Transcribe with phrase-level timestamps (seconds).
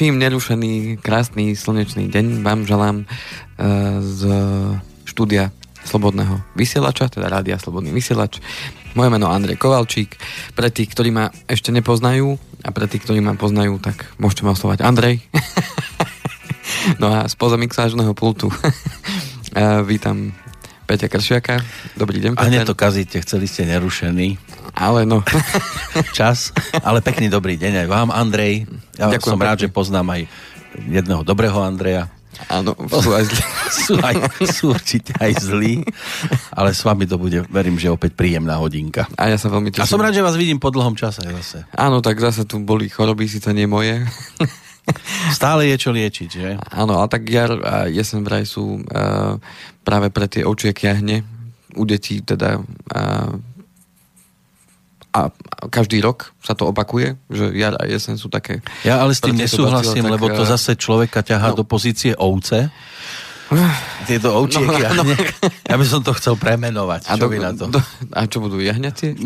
[0.00, 4.20] Ničím nerušený, krásny, slnečný deň vám želám uh, z
[5.04, 5.52] štúdia
[5.84, 8.40] Slobodného vysielača, teda Rádia Slobodný vysielač.
[8.96, 10.16] Moje meno Andrej Kovalčík.
[10.56, 12.32] Pre tých, ktorí ma ešte nepoznajú
[12.64, 15.20] a pre tých, ktorí ma poznajú, tak môžete ma oslovať Andrej.
[17.04, 20.32] no a spoza mixážneho pultu uh, vítam
[20.90, 21.62] Peťa Kršiaka.
[21.94, 22.42] Dobrý deň, Peťa.
[22.42, 24.42] A hneď to kazíte, chceli ste nerušený.
[24.74, 25.22] Ale no.
[26.18, 26.50] Čas,
[26.82, 28.66] ale pekný dobrý deň aj vám, Andrej.
[28.98, 29.70] Ja Ďakujem som rád, pekne.
[29.70, 30.22] že poznám aj
[30.90, 32.10] jedného dobrého Andreja.
[32.50, 33.42] Áno, sú aj zlí.
[33.86, 34.14] sú, aj,
[34.50, 35.86] sú určite aj zlí,
[36.50, 39.06] ale s vami to bude, verím, že opäť príjemná hodinka.
[39.14, 39.86] A ja sa veľmi teším.
[39.86, 41.70] A som rád, že vás vidím po dlhom čase zase.
[41.70, 44.02] Áno, tak zase tu boli choroby, síce nie moje.
[45.38, 46.58] Stále je čo liečiť, že?
[46.74, 49.38] Áno, ale tak jar a jesen vraj sú uh,
[49.90, 51.26] práve pre tie očie kiahne
[51.74, 53.34] u detí teda uh,
[55.10, 55.34] a
[55.74, 58.62] každý rok sa to opakuje, že jar a jesen sú také...
[58.86, 61.58] Ja ale s tým nesúhlasím, tak, lebo to zase človeka ťahá no.
[61.58, 62.70] do pozície ovce.
[64.06, 65.14] Tieto ovčieky no, no, no.
[65.66, 67.10] Ja by som to chcel premenovať.
[67.10, 67.66] A čo do, na to?
[67.66, 67.82] Do,
[68.14, 69.18] a čo budú jahňacie?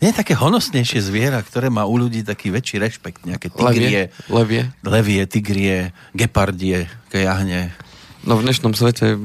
[0.00, 3.28] Nie také honosnejšie zviera, ktoré má u ľudí taký väčší rešpekt.
[3.28, 4.08] Nejaké tigrie.
[4.32, 4.72] Levie.
[4.80, 7.76] Levie, tigrie, gepardie, jahne.
[8.24, 9.16] No v dnešnom svete...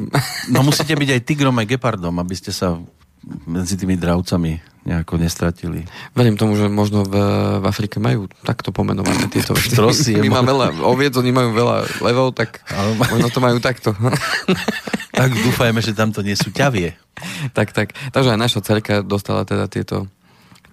[0.53, 2.79] no musíte byť aj tigrom, aj gepardom, aby ste sa
[3.43, 5.81] medzi tými dravcami nejako nestratili.
[6.13, 7.17] Verím tomu, že možno v,
[7.57, 10.13] v Afrike majú takto pomenované tieto veci.
[10.21, 12.93] My máme veľa oviec, oni majú veľa levov, tak Ale...
[12.93, 13.97] možno to majú takto.
[15.19, 16.93] tak dúfajme, že tam to nie sú ťavie.
[17.57, 17.97] tak, tak.
[18.13, 20.05] Takže aj naša cerka dostala teda tieto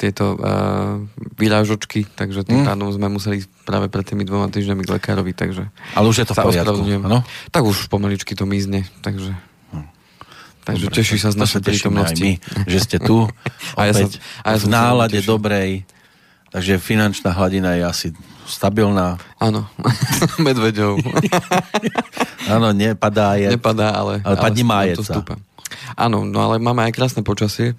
[0.03, 0.99] tieto uh,
[1.39, 2.67] vyrážočky, takže tým mm.
[2.67, 5.71] pádom sme museli práve pred tými dvoma týždňami k lekárovi, takže...
[5.95, 7.23] Ale už je to v poriadku, no?
[7.55, 9.31] Tak už pomaličky to mizne, takže...
[10.63, 12.39] Takže Dobre, teší sa z našej prítomnosti.
[12.39, 13.27] My, že ste tu,
[13.79, 14.07] a ja sa,
[14.47, 15.83] a ja v nálade dobrej.
[16.53, 18.09] Takže finančná hladina je asi
[18.45, 19.17] stabilná.
[19.41, 19.67] Áno,
[20.47, 21.01] medveďov.
[22.55, 23.49] Áno, nepadá je.
[23.55, 24.21] Nepadá, ale...
[24.21, 25.25] Ale padne májeca.
[25.97, 27.73] Áno, no ale máme aj krásne počasie.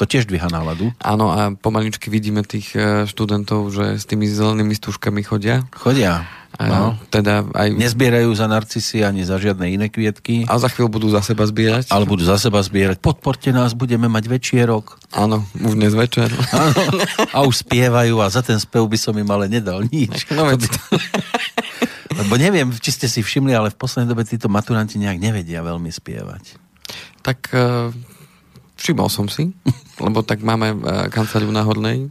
[0.00, 0.88] To tiež dvíha náladu.
[1.04, 5.68] Áno, a pomaličky vidíme tých e, študentov, že s tými zelenými stúžkami chodia.
[5.76, 6.24] Chodia.
[6.60, 7.00] No.
[7.08, 7.72] Teda aj...
[7.72, 10.44] Nezbierajú za narcisy ani za žiadne iné kvietky.
[10.44, 11.88] A za chvíľu budú za seba zbierať.
[11.88, 13.00] Ale budú za seba zbierať.
[13.00, 15.00] Podporte nás, budeme mať večierok.
[15.16, 16.28] Áno, už dnes večer.
[16.52, 16.76] Áno,
[17.36, 20.28] a už spievajú a za ten spev by som im ale nedal nič.
[20.32, 20.68] No, veď...
[22.20, 25.88] Lebo neviem, či ste si všimli, ale v poslednej dobe títo maturanti nejak nevedia veľmi
[25.88, 26.60] spievať.
[27.24, 27.88] Tak uh,
[28.82, 29.54] všimol som si,
[30.02, 32.10] lebo tak máme uh, kanceláriu na Hornej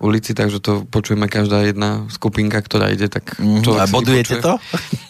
[0.00, 4.56] ulici, takže to počujeme každá jedna skupinka, ktorá ide, tak mm, A bodujete to?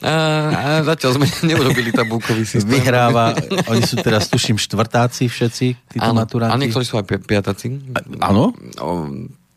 [0.03, 0.13] A,
[0.51, 2.69] a zatiaľ sme neurobili tabulkový systém.
[2.69, 3.33] Vyhráva,
[3.71, 5.67] oni sú teraz, tuším, štvrtáci všetci,
[5.97, 6.53] títo ano, maturanti.
[6.53, 7.79] A niektorí sú aj piatáci.
[8.19, 8.53] Áno?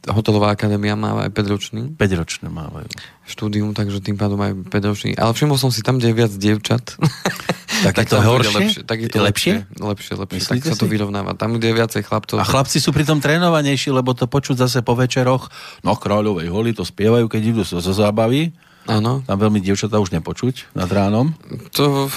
[0.03, 1.81] Hotelová akadémia má aj 5 ročný.
[1.96, 2.91] 5 ročné mávajú.
[3.24, 5.12] Štúdium, takže tým pádom aj 5 ročný.
[5.16, 6.86] Ale všimol som si tam, kde je viac dievčat.
[7.84, 8.53] Tak, tak je to horšie?
[8.53, 9.53] Lepšie, tak je to lepšie?
[9.75, 10.40] Lepšie, lepšie.
[10.40, 11.36] Myslíte tak sa to vyrovnáva.
[11.36, 12.40] Tam, kde je viacej chlapcov.
[12.40, 15.52] A chlapci sú pritom trénovanejší, lebo to počuť zase po večeroch.
[15.84, 18.56] No, kráľovej holi to spievajú, keď idú zo zábavy.
[18.88, 19.24] Áno.
[19.28, 21.35] Tam veľmi dievčatá už nepočuť nad ránom.
[21.75, 22.08] To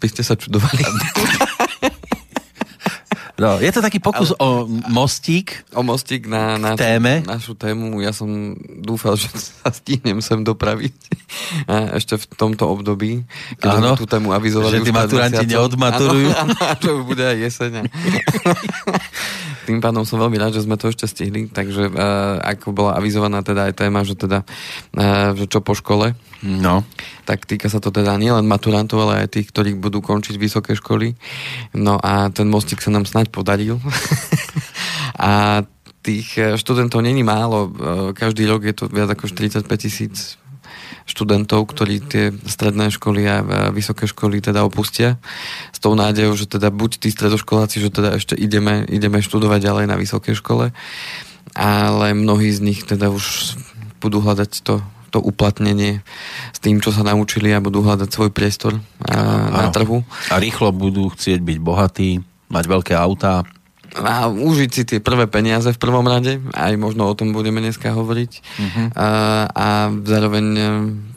[0.00, 0.80] by ste sa čudovali.
[3.40, 4.44] No, je to taký pokus Ale...
[4.44, 4.48] o
[4.92, 5.64] mostík.
[5.72, 7.24] O mostík na, na téme.
[7.24, 8.04] našu tému.
[8.04, 8.52] Ja som
[8.84, 10.92] dúfal, že sa stihnem sem dopraviť
[11.64, 13.24] a ešte v tomto období,
[13.56, 14.82] keď ano, tú tému avizovali.
[14.82, 16.28] Že tí maturanti neodmaturujú.
[16.36, 17.72] Áno, áno, bude aj jeseň.
[19.68, 23.44] Tým pádom som veľmi rád, že sme to ešte stihli, takže uh, ako bola avizovaná
[23.44, 24.44] teda aj téma, že teda,
[24.96, 26.88] uh, že čo po škole, No.
[27.28, 31.12] Tak týka sa to teda nielen maturantov, ale aj tých, ktorí budú končiť vysoké školy.
[31.76, 33.76] No a ten mostík sa nám snáď podaril.
[35.20, 35.62] a
[36.00, 37.68] tých eh, študentov není málo.
[38.16, 40.39] Každý rok je to viac ako 45 tisíc
[41.08, 43.36] študentov, ktorí tie stredné školy a
[43.70, 45.20] vysoké školy teda opustia
[45.72, 49.84] s tou nádejou, že teda buď tí stredoškoláci, že teda ešte ideme, ideme študovať ďalej
[49.88, 50.72] na vysokej škole,
[51.56, 53.56] ale mnohí z nich teda už
[54.00, 54.80] budú hľadať to
[55.10, 56.06] to uplatnenie
[56.54, 59.18] s tým, čo sa naučili a budú hľadať svoj priestor a,
[59.50, 60.06] na trhu.
[60.30, 63.42] A rýchlo budú chcieť byť bohatí, mať veľké autá.
[63.98, 67.90] A užiť si tie prvé peniaze v prvom rade, aj možno o tom budeme dneska
[67.90, 68.32] hovoriť.
[68.38, 68.86] Uh-huh.
[68.94, 69.08] A,
[69.50, 70.62] a zároveň e,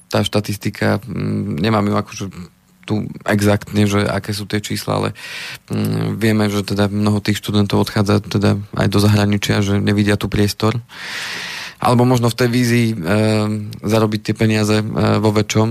[0.09, 0.97] tá štatistika,
[1.61, 2.25] nemám ju akože
[2.83, 5.09] tu exaktne, že aké sú tie čísla, ale
[5.71, 10.27] mm, vieme, že teda mnoho tých študentov odchádza teda aj do zahraničia, že nevidia tu
[10.27, 10.77] priestor
[11.83, 12.95] alebo možno v tej vízii e,
[13.83, 14.85] zarobiť tie peniaze e,
[15.19, 15.67] vo väčšom,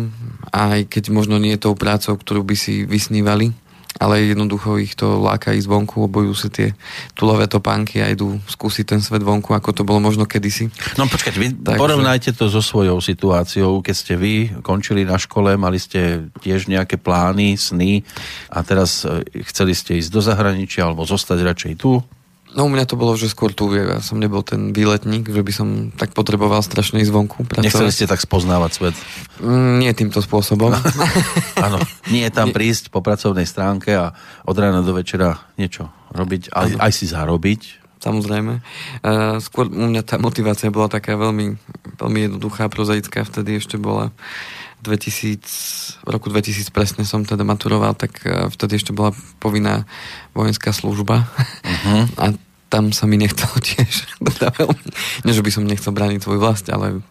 [0.52, 3.56] aj keď možno nie je tou prácou, ktorú by si vysnívali,
[4.00, 6.68] ale jednoducho ich to láka ísť vonku, obojú si tie
[7.12, 10.72] tulové topánky a idú skúsiť ten svet vonku, ako to bolo možno kedysi.
[10.96, 11.80] No počkať, vy Takže...
[11.80, 14.34] porovnajte to so svojou situáciou, keď ste vy
[14.64, 18.06] končili na škole, mali ste tiež nejaké plány, sny
[18.48, 22.00] a teraz e, chceli ste ísť do zahraničia alebo zostať radšej tu,
[22.52, 25.52] No u mňa to bolo, že skôr tu, ja som nebol ten výletník, že by
[25.52, 27.49] som tak potreboval strašne ísť vonku.
[27.49, 27.64] Pracovať.
[27.64, 28.96] Nechceli ste tak spoznávať svet?
[29.40, 30.76] Mm, nie týmto spôsobom.
[31.66, 31.81] Áno,
[32.12, 32.56] nie je tam nie.
[32.56, 34.12] prísť po pracovnej stránke a
[34.44, 37.62] od rána do večera niečo robiť, aj, aj si zarobiť.
[38.02, 38.58] Samozrejme.
[39.06, 41.54] Uh, skôr u mňa tá motivácia bola taká veľmi,
[42.02, 44.10] veľmi jednoduchá, prozaická, vtedy ešte bola
[44.82, 49.87] 2000, v roku 2000 presne som teda maturoval, tak e, vtedy ešte bola povinná
[50.34, 52.05] vojenská služba uh-huh.
[52.19, 52.25] a
[52.67, 54.11] tam sa mi nechcelo tiež.
[54.19, 54.50] Teda
[55.23, 57.06] nie, že by som nechcel brániť svoj vlast, ale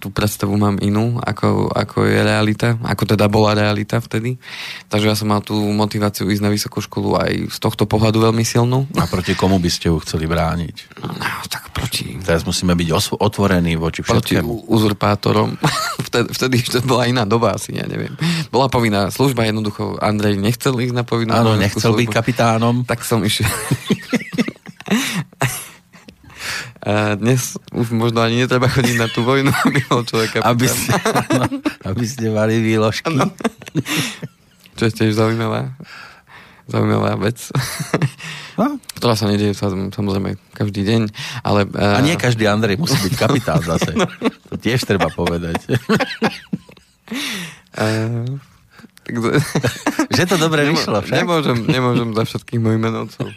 [0.00, 4.40] tú predstavu mám inú, ako, ako je realita, ako teda bola realita vtedy.
[4.88, 8.40] Takže ja som mal tú motiváciu ísť na vysokú školu aj z tohto pohľadu veľmi
[8.40, 8.88] silnú.
[8.96, 11.04] A proti komu by ste ju chceli brániť?
[11.04, 11.12] No,
[11.52, 12.16] tak proti...
[12.24, 14.64] Teraz musíme byť os- otvorení voči všetkému.
[14.64, 15.60] Proti uzurpátorom.
[16.08, 18.16] vtedy, vtedy ešte bola iná doba asi, ja neviem.
[18.48, 22.00] Bola povinná služba, jednoducho Andrej nechcel ísť na povinnú Áno, nechcel službu.
[22.00, 22.88] byť kapitánom.
[22.88, 23.52] Tak som išiel.
[26.80, 30.96] A dnes už možno ani netreba chodiť na tú vojnu, aby bol človek Aby ste,
[31.36, 31.44] no,
[31.84, 33.12] aby ste mali výložky.
[33.12, 33.28] No.
[34.80, 35.76] Čo je tiež zaujímavá,
[36.72, 37.36] zaujímavá vec.
[38.56, 38.80] No?
[38.96, 39.56] Ktorá sa nedieje
[39.92, 41.02] samozrejme každý deň,
[41.44, 41.68] ale...
[41.76, 43.92] A nie každý Andrej musí byť kapitál zase.
[44.00, 44.08] No.
[44.50, 45.62] To tiež treba povedať.
[47.76, 48.40] Uh,
[50.16, 51.16] že to dobre Nemo, vyšlo však?
[51.22, 53.26] Nemôžem, nemôžem za všetkých mojich menovcov.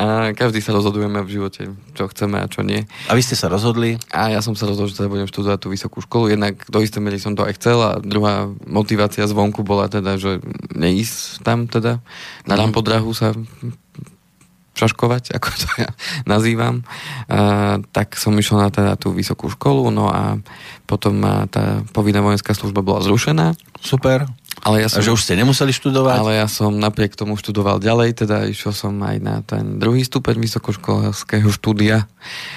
[0.00, 1.62] a každý sa rozhodujeme v živote,
[1.96, 2.86] čo chceme a čo nie.
[3.10, 3.98] A vy ste sa rozhodli?
[4.12, 6.32] A ja som sa rozhodol, že teda budem študovať tú vysokú školu.
[6.32, 10.40] Jednak do istej miery som to aj chcel a druhá motivácia zvonku bola teda, že
[10.72, 12.00] neísť tam teda.
[12.46, 12.60] Na mm.
[12.60, 13.34] Rampodrahu sa
[14.76, 15.90] šaškovať, ako to ja
[16.26, 16.82] nazývam,
[17.30, 20.38] a, tak som išiel na teda tú vysokú školu, no a
[20.90, 23.54] potom tá povinná vojenská služba bola zrušená.
[23.78, 24.26] Super.
[24.60, 26.18] Ale ja som, že už ste nemuseli študovať?
[26.20, 30.36] Ale ja som napriek tomu študoval ďalej, teda išiel som aj na ten druhý stupeň
[30.36, 32.10] vysokoškolského štúdia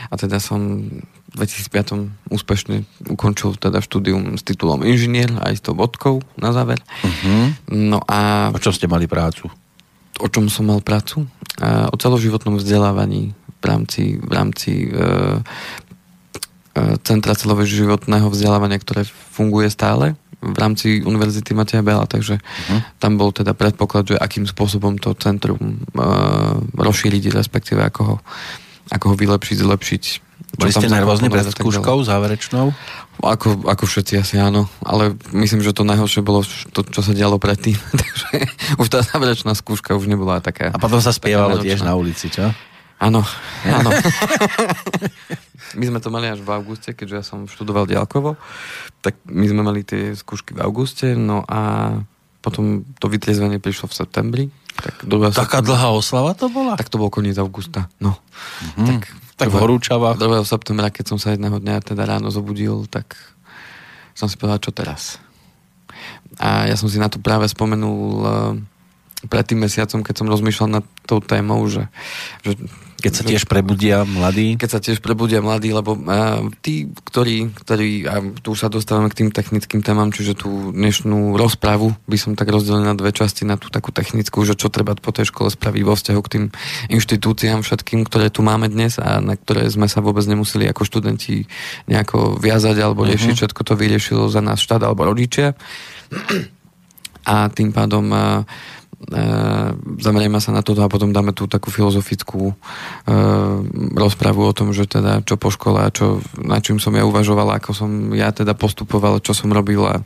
[0.10, 0.90] a teda som
[1.34, 6.78] v 2005 úspešne ukončil teda štúdium s titulom inžinier aj s tou vodkou na záver.
[7.02, 7.56] Uh-huh.
[7.74, 8.52] No a...
[8.54, 9.50] O čom ste mali prácu?
[10.22, 11.26] O čom som mal prácu?
[11.64, 13.32] O celoživotnom vzdelávaní
[13.64, 15.00] v rámci, v rámci e,
[16.76, 22.80] e, Centra celoživotného vzdelávania, ktoré funguje stále v rámci Univerzity Mateja Bela, takže uh-huh.
[23.00, 26.04] tam bol teda predpoklad, že akým spôsobom to centrum e,
[26.76, 28.16] rozšíriť, respektíve ako ho,
[28.92, 30.04] ako ho vylepšiť, zlepšiť.
[30.54, 32.70] Boli ste nervózni pred skúškou záverečnou?
[33.26, 37.42] Ako, ako všetci asi áno, ale myslím, že to najhoršie bolo to, čo sa dialo
[37.42, 38.30] predtým, takže
[38.78, 40.70] už tá záverečná skúška už nebola taká.
[40.70, 42.54] A potom sa spievalo tiež na ulici, čo?
[43.02, 43.26] Áno,
[43.66, 43.90] áno.
[45.80, 48.38] my sme to mali až v auguste, keďže ja som študoval diálkovo,
[49.02, 51.92] tak my sme mali tie skúšky v auguste, no a
[52.44, 54.44] potom to vytriezvenie prišlo v septembri.
[54.74, 56.76] Tak Taká dlhá oslava to bola?
[56.76, 58.18] Tak to bol koniec augusta, no.
[58.62, 58.88] Mm-hmm.
[58.88, 59.02] Tak
[59.38, 60.22] tak v horúčavách.
[60.22, 60.46] 2.
[60.46, 63.18] septembra, keď som sa jedného dňa teda ráno zobudil, tak
[64.14, 65.18] som si povedal, čo teraz.
[66.38, 68.54] A ja som si na to práve spomenul uh,
[69.30, 71.88] pred tým mesiacom, keď som rozmýšľal nad tou témou, že,
[72.44, 72.58] že
[73.04, 74.56] keď sa tiež prebudia mladí?
[74.56, 79.12] Keď sa tiež prebudia mladí, lebo uh, tí, ktorí, ktorí, a tu už sa dostávame
[79.12, 83.44] k tým technickým témam, čiže tú dnešnú rozpravu by som tak rozdelil na dve časti,
[83.44, 86.46] na tú takú technickú, že čo treba po tej škole spraviť vo vzťahu k tým
[86.96, 91.44] inštitúciám všetkým, ktoré tu máme dnes a na ktoré sme sa vôbec nemuseli ako študenti
[91.92, 93.40] nejako viazať alebo riešiť, uh-huh.
[93.44, 95.60] všetko to vyriešilo za nás štát alebo rodičia.
[97.28, 98.48] A tým pádom uh,
[98.94, 99.24] E,
[100.00, 102.56] zamerieme sa na toto a potom dáme tú takú filozofickú e,
[103.94, 107.52] rozpravu o tom, že teda čo po škole a čo, na čím som ja uvažoval,
[107.58, 110.00] ako som ja teda postupoval, čo som robil a,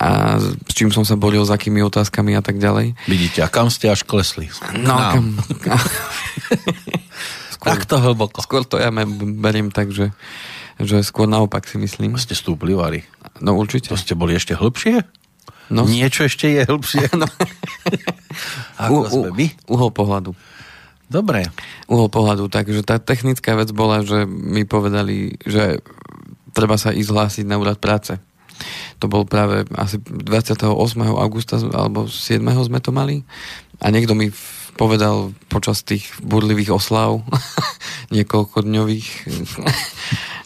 [0.00, 2.96] a s čím som sa boril, s akými otázkami a tak ďalej.
[3.04, 4.48] Vidíte, a kam ste až klesli?
[4.80, 5.78] No, kam, kam,
[7.54, 8.38] skôr, to hlboko.
[8.40, 8.88] Skôr to ja
[9.38, 10.14] beriem tak, že,
[10.80, 12.16] že skôr naopak si myslím.
[12.16, 13.04] Ste stúpli, Vary.
[13.44, 13.92] No určite.
[13.92, 15.18] To ste boli ešte hlbšie?
[15.68, 15.84] No.
[15.84, 17.12] Niečo ešte je hĺbšie.
[17.18, 17.26] No.
[18.78, 19.46] Ako u, sme my?
[19.66, 20.30] Uhol pohľadu.
[21.08, 21.48] Dobre.
[21.90, 22.46] Uhol pohľadu.
[22.46, 25.82] Takže tá technická vec bola, že mi povedali, že
[26.52, 28.16] treba sa ísť hlásiť na úrad práce.
[28.98, 30.66] To bol práve asi 28.
[31.14, 32.42] augusta alebo 7.
[32.42, 33.22] sme to mali.
[33.78, 34.34] A niekto mi
[34.78, 37.22] povedal počas tých burlivých oslav,
[38.14, 39.08] niekoľko dňových,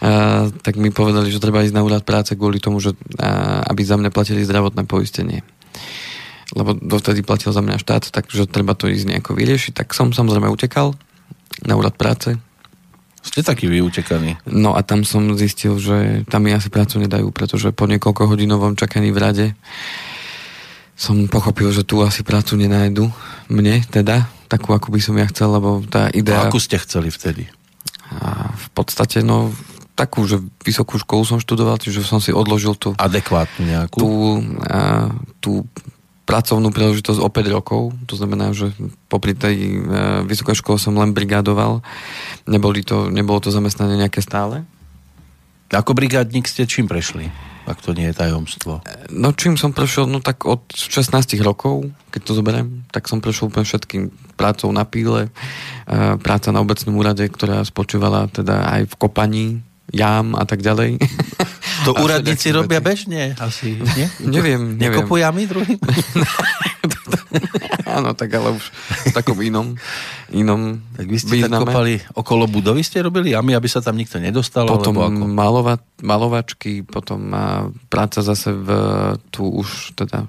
[0.00, 3.84] a, tak mi povedali, že treba ísť na úrad práce kvôli tomu, že a, aby
[3.84, 5.44] za mňa platili zdravotné poistenie.
[6.52, 10.48] Lebo dovtedy platil za mňa štát, takže treba to ísť nejako vyriešiť, tak som samozrejme
[10.48, 10.94] utekal
[11.64, 12.36] na úrad práce.
[13.22, 14.34] Ste taký vyutekaní.
[14.50, 18.74] No a tam som zistil, že tam mi asi prácu nedajú, pretože po niekoľko hodinovom
[18.74, 19.46] čakaní v rade
[20.98, 23.08] som pochopil, že tu asi prácu nenájdu.
[23.46, 26.46] Mne teda, takú, ako by som ja chcel, lebo tá idea...
[26.46, 27.46] A akú ste chceli vtedy?
[28.10, 29.54] A v podstate, no,
[29.94, 32.92] takú, že vysokú školu som študoval, čiže som si odložil tú...
[32.98, 33.98] Adekvátnu nejakú?
[34.02, 34.10] Tú,
[34.66, 35.62] a, tú
[36.22, 38.70] pracovnú príležitosť o 5 rokov, to znamená, že
[39.10, 39.78] popri tej e,
[40.26, 41.82] vysokej škole som len brigádoval,
[42.46, 44.66] Neboli to, nebolo to zamestnanie nejaké stále.
[45.70, 47.30] Ako brigádnik ste čím prešli?
[47.62, 48.82] ak to nie je tajomstvo?
[49.14, 53.48] No čím som prešiel, no tak od 16 rokov, keď to zoberiem, tak som prešiel
[53.48, 55.30] úplne všetkým prácou na píle,
[55.86, 59.46] e, práca na obecnom úrade, ktorá spočívala teda aj v kopaní,
[59.94, 60.98] jám a tak ďalej.
[61.88, 64.06] To úradníci robia bežne asi, nie?
[64.34, 65.02] neviem, neviem.
[65.02, 65.78] Nekopujú jamy druhým?
[67.92, 69.76] Áno, tak ale už v takom inom,
[70.32, 71.60] inom Tak vy ste význame.
[71.60, 74.64] tak kopali okolo budovy, ste robili jamy, aby sa tam nikto nedostal?
[74.64, 75.28] Potom ako?
[75.28, 77.36] Malova, malovačky, potom
[77.92, 78.68] práca zase v,
[79.28, 80.24] tu už teda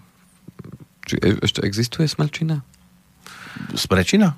[1.07, 2.63] či e, ešte existuje smrčina?
[3.75, 4.35] Smrčina?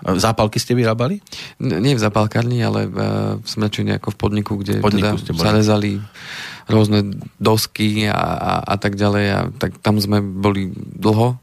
[0.00, 1.20] Zápalky ste vyrábali?
[1.60, 2.98] Nie v zápalkárni, ale v,
[3.40, 6.00] v Smrčine ako v podniku, kde podniku teda zarezali
[6.70, 9.26] rôzne dosky a, a, a tak ďalej.
[9.32, 11.36] A tak tam sme boli dlho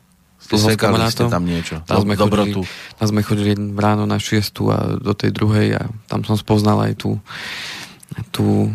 [0.47, 1.27] dlho s kamarátom.
[1.27, 2.63] tam niečo, tam sme, dobrotu.
[2.63, 4.39] Chodili, tam sme chodili ráno na 6
[4.71, 7.19] a do tej druhej a tam som spoznal aj tú,
[8.31, 8.71] tú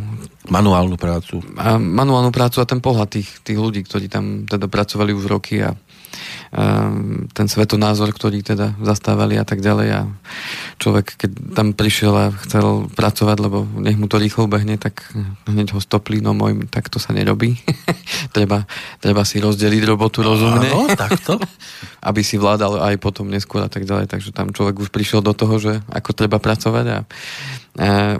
[0.52, 1.40] manuálnu prácu.
[1.56, 5.64] A manuálnu prácu a ten pohľad tých, tých ľudí, ktorí tam teda pracovali už roky
[5.64, 5.72] a
[7.32, 10.00] ten svetonázor, ktorý teda zastávali a tak ďalej a
[10.76, 15.08] človek, keď tam prišiel a chcel pracovať, lebo nech mu to rýchlo behne, tak
[15.48, 17.56] hneď ho stopli, no môj, tak to sa nerobí.
[18.36, 18.68] treba,
[19.00, 20.68] treba si rozdeliť robotu rozumne.
[20.68, 21.40] Áno, takto.
[22.08, 24.10] aby si vládal aj potom neskôr a tak ďalej.
[24.12, 27.00] Takže tam človek už prišiel do toho, že ako treba pracovať a, a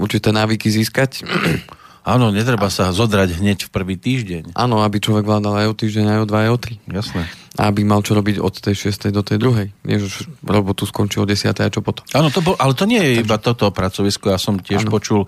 [0.01, 1.21] určité návyky získať.
[2.03, 4.59] Áno, netreba sa zodrať hneď v prvý týždeň.
[4.59, 6.75] Áno, aby človek vládal aj o týždeň, aj o dva, aj o tri.
[6.91, 7.31] Jasné.
[7.61, 9.15] A aby mal čo robiť od tej 6.
[9.15, 9.71] do tej druhej.
[9.87, 11.53] Nie, že robotu skončí o 10.
[11.53, 12.03] a čo potom.
[12.11, 13.25] Áno, to bol, ale to nie je Takže...
[13.29, 14.35] iba toto pracovisko.
[14.35, 14.91] Ja som tiež ano.
[14.91, 15.21] počul,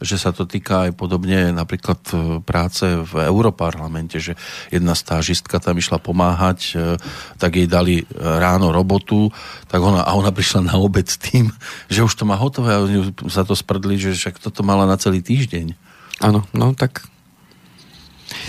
[0.00, 4.38] že sa to týka aj podobne napríklad e, práce v Európarlamente, že
[4.72, 6.96] jedna stážistka tam išla pomáhať, e,
[7.36, 9.28] tak jej dali e, ráno robotu,
[9.66, 11.52] tak ona, a ona prišla na obed s tým,
[11.92, 12.80] že už to má hotové a
[13.28, 15.91] sa to sprdli, že však toto mala na celý týždeň.
[16.20, 17.08] Áno, no tak...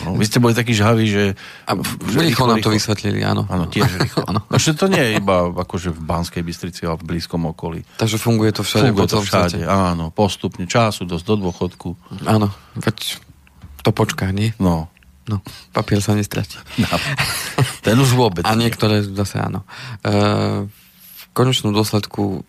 [0.03, 1.23] No, vy ste boli takí žhaví, že...
[1.67, 1.75] A
[2.07, 3.43] že rýchlo nám to vysvetlili, áno.
[3.51, 4.23] Áno, tiež rýchlo.
[4.27, 4.43] áno.
[4.47, 7.83] No, to nie je iba akože v Banskej Bystrici, ale v blízkom okolí.
[7.99, 10.11] Takže funguje to všade funguje to všade, áno.
[10.11, 11.89] Postupne, času dosť do dôchodku.
[12.27, 13.19] Áno, veď
[13.83, 14.55] to počká, nie?
[14.57, 14.87] No.
[15.23, 15.39] No,
[15.71, 16.59] papier sa nestratí.
[16.75, 16.99] No,
[17.79, 18.43] ten už vôbec.
[18.43, 19.63] A niektoré zase áno.
[20.03, 22.43] E, v konečnom dôsledku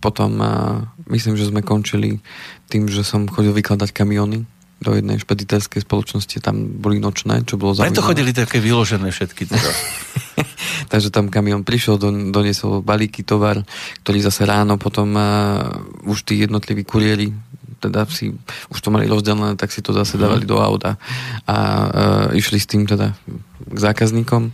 [0.00, 0.80] potom uh,
[1.12, 2.24] myslím, že sme končili
[2.70, 4.46] tým, že som chodil vykladať kamiony
[4.80, 7.92] do jednej špediterskej spoločnosti, tam boli nočné, čo bolo zaujímavé.
[7.92, 9.70] Preto chodili také vyložené všetky teda.
[10.92, 13.60] Takže tam kamion prišiel, don, doniesol balíky tovar,
[14.00, 15.68] ktorý zase ráno potom uh,
[16.08, 17.34] už tí jednotliví kuriéri
[17.80, 18.28] teda si
[18.68, 20.20] už to mali rozdelené, tak si to zase mhm.
[20.20, 21.00] dávali do auta
[21.48, 21.88] a uh,
[22.36, 23.16] išli s tým teda
[23.68, 24.52] k zákazníkom.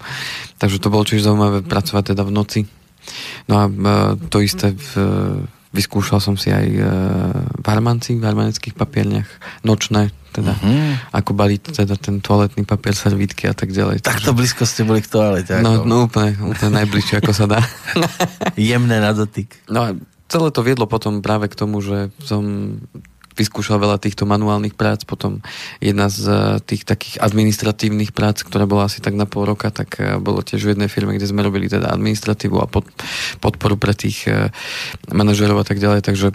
[0.58, 2.61] Takže to bolo tiež zaujímavé pracovať teda v noci
[3.46, 3.73] No a e,
[4.28, 4.90] to isté v,
[5.76, 6.80] vyskúšal som si aj e,
[7.61, 9.28] v Harmanci, v harmanických papierniach,
[9.68, 11.12] nočné, teda, uh-huh.
[11.12, 14.00] ako baliť teda ten toaletný papier, servítky a tak ďalej.
[14.00, 15.61] Takto blízko ste boli k toalete.
[15.61, 17.61] No, no úplne, úplne najbližšie, ako sa dá.
[18.56, 19.52] Jemné na dotyk.
[19.68, 19.88] No a
[20.28, 22.76] celé to viedlo potom práve k tomu, že som
[23.36, 25.44] vyskúšal veľa týchto manuálnych prác, potom
[25.78, 30.00] jedna z eh, tých takých administratívnych prác, ktorá bola asi tak na pol roka, tak
[30.00, 32.88] eh, bolo tiež v jednej firme, kde sme robili teda administratívu a pod,
[33.44, 34.48] podporu pre tých eh,
[35.12, 36.28] manažerov a tak ďalej, takže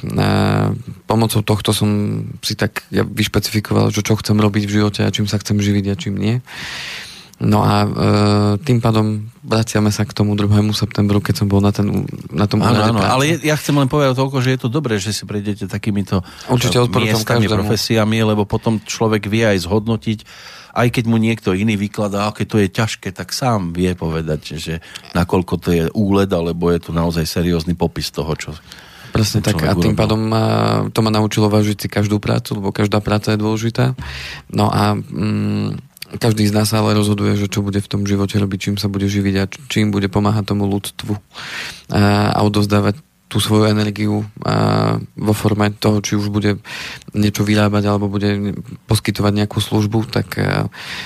[1.09, 5.25] pomocou tohto som si tak ja vyšpecifikoval, že čo chcem robiť v živote a čím
[5.25, 6.35] sa chcem živiť a čím nie.
[7.41, 7.89] No a e,
[8.61, 10.61] tým pádom vraciame sa k tomu 2.
[10.77, 14.13] septembru, keď som bol na, ten, na tom áno, áno, ale ja chcem len povedať
[14.13, 17.57] toľko, že je to dobré, že si prejdete takýmito Určite e, miestami, každému.
[17.57, 20.19] profesiami, lebo potom človek vie aj zhodnotiť,
[20.77, 24.73] aj keď mu niekto iný vykladá, keď to je ťažké, tak sám vie povedať, že
[25.17, 28.53] nakoľko to je úled, alebo je to naozaj seriózny popis toho, čo
[29.11, 30.43] Presne tak a tým pádom ma,
[30.87, 33.91] to ma naučilo vážiť si každú prácu, lebo každá práca je dôležitá.
[34.47, 38.59] No a mm, každý z nás ale rozhoduje, že čo bude v tom živote robiť,
[38.59, 42.99] čím sa bude živiť a čím bude pomáhať tomu ľudstvu a, a odovzdávať
[43.31, 46.59] tú svoju energiu a vo forme toho, či už bude
[47.15, 48.59] niečo vyrábať alebo bude
[48.91, 50.35] poskytovať nejakú službu, tak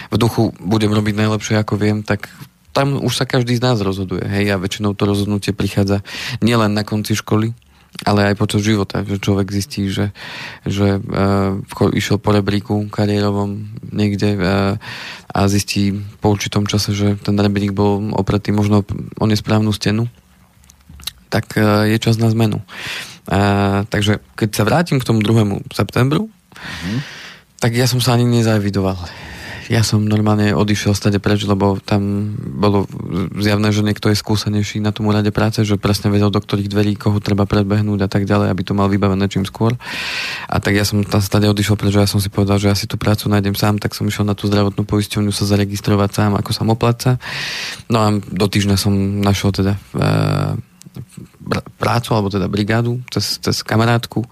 [0.10, 2.34] v duchu budem robiť najlepšie ako viem, tak
[2.74, 6.04] tam už sa každý z nás rozhoduje, hej, a väčšinou to rozhodnutie prichádza
[6.42, 7.54] nielen na konci školy,
[8.04, 10.12] ale aj počas života, že človek zistí, že,
[10.68, 14.76] že uh, išiel po rebríku kariérovom niekde uh,
[15.32, 18.84] a zistí po určitom čase, že ten rebrík bol opretý možno
[19.16, 20.12] o nesprávnu stenu,
[21.32, 22.60] tak uh, je čas na zmenu.
[23.26, 25.72] Uh, takže keď sa vrátim k tomu 2.
[25.72, 26.98] septembru, mm-hmm.
[27.64, 29.25] tak ja som sa ani nezavidoval
[29.70, 32.86] ja som normálne odišiel stade preč, lebo tam bolo
[33.38, 36.94] zjavné, že niekto je skúsenejší na tom úrade práce, že presne vedel, do ktorých dverí
[36.98, 39.74] koho treba predbehnúť a tak ďalej, aby to mal vybavené čím skôr.
[40.50, 42.86] A tak ja som tam stade odišiel preč, ja som si povedal, že ja si
[42.86, 46.52] tú prácu nájdem sám, tak som išiel na tú zdravotnú poisťovňu sa zaregistrovať sám ako
[46.54, 47.18] samoplatca.
[47.90, 49.80] No a do týždňa som našiel teda e,
[51.78, 54.24] prácu, alebo teda brigádu cez, cez kamarátku.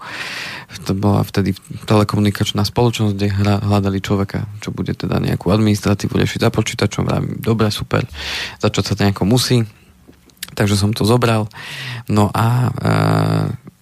[0.88, 1.54] To bola vtedy
[1.86, 3.28] telekomunikačná spoločnosť, kde
[3.62, 7.06] hľadali človeka, čo bude teda nejakú administratívu riešiť za počítačom.
[7.06, 8.04] Vravím, dobre, super,
[8.58, 9.62] začať sa to nejako musí.
[10.54, 11.50] Takže som to zobral.
[12.06, 12.70] No a e,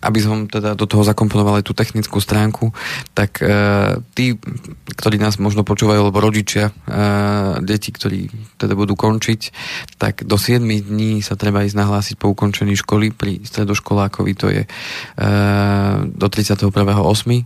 [0.02, 2.74] aby som teda do toho zakomponoval aj tú technickú stránku,
[3.14, 3.46] tak e,
[4.18, 4.34] tí,
[4.98, 8.26] ktorí nás možno počúvajú, alebo rodičia, e, deti, ktorí
[8.58, 9.40] teda budú končiť,
[10.02, 14.62] tak do 7 dní sa treba ísť nahlásiť po ukončení školy pri stredoškolákovi, to je
[14.66, 14.68] e,
[16.10, 16.74] do 31.8.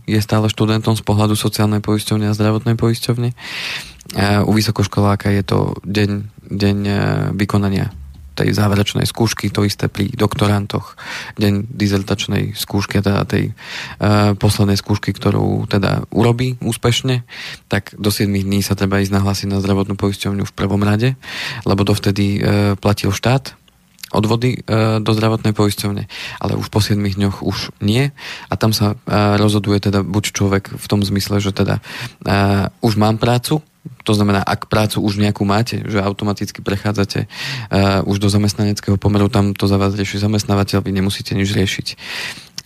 [0.09, 3.29] je stále študentom z pohľadu sociálnej poisťovne a zdravotnej poisťovne.
[3.29, 3.35] E,
[4.41, 6.09] u vysokoškoláka je to deň,
[6.49, 6.93] deň e,
[7.37, 8.06] vykonania
[8.37, 10.93] tej záverečnej skúšky, to isté pri doktorantoch,
[11.41, 13.57] deň dizertačnej skúšky, teda tej
[13.97, 17.25] uh, poslednej skúšky, ktorú teda urobí úspešne,
[17.65, 21.17] tak do 7 dní sa treba ísť nahlásiť na zdravotnú poisťovňu v prvom rade,
[21.65, 23.57] lebo dovtedy uh, platil štát,
[24.11, 24.59] odvody e,
[25.03, 26.07] do zdravotnej poisťovne,
[26.39, 28.15] ale už po 7 dňoch už nie.
[28.47, 28.95] A tam sa
[29.35, 31.83] rozhoduje teda buď človek v tom zmysle, že teda
[32.79, 33.59] už mám prácu,
[34.07, 39.27] to znamená, ak prácu už nejakú máte, že automaticky prechádzate uh, už do zamestnaneckého pomeru,
[39.27, 41.87] tam to za vás rieši zamestnávateľ, vy nemusíte nič riešiť.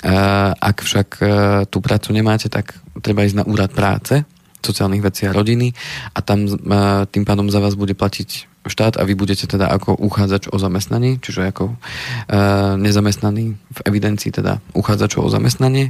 [0.05, 1.27] Uh, ak však uh,
[1.65, 4.21] tú prácu nemáte, tak treba ísť na úrad práce,
[4.61, 5.73] sociálnych vecí a rodiny
[6.13, 9.97] a tam uh, tým pádom za vás bude platiť štát a vy budete teda ako
[9.97, 15.89] uchádzač o zamestnanie, čiže ako uh, nezamestnaný v evidencii teda uchádzačov o zamestnanie.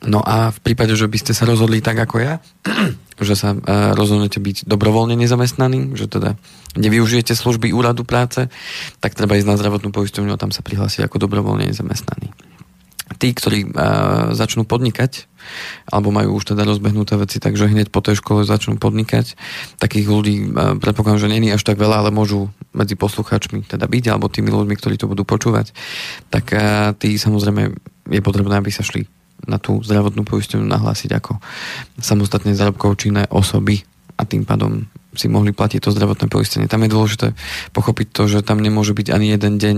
[0.00, 2.40] No a v prípade, že by ste sa rozhodli tak ako ja,
[3.20, 6.40] že sa uh, rozhodnete byť dobrovoľne nezamestnaný, že teda
[6.80, 8.48] nevyužijete služby úradu práce,
[9.04, 12.32] tak treba ísť na zdravotnú poisťovňu a tam sa prihlásiť ako dobrovoľne nezamestnaný.
[13.20, 15.28] Tí, ktorí uh, začnú podnikať,
[15.92, 19.36] alebo majú už teda rozbehnuté veci, takže hneď po tej škole začnú podnikať.
[19.76, 24.04] Takých ľudí uh, predpokladám, že není až tak veľa, ale môžu medzi poslucháčmi teda byť,
[24.08, 25.76] alebo tými ľuďmi, ktorí to budú počúvať.
[26.32, 26.56] Tak
[27.02, 27.76] tí samozrejme
[28.08, 31.40] je potrebné, aby sa šli na tú zdravotnú poisťovňu nahlásiť ako
[32.00, 33.84] samostatne zárobkov činné osoby
[34.20, 34.84] a tým pádom
[35.16, 36.70] si mohli platiť to zdravotné poistenie.
[36.70, 37.34] Tam je dôležité
[37.74, 39.76] pochopiť to, že tam nemôže byť ani jeden deň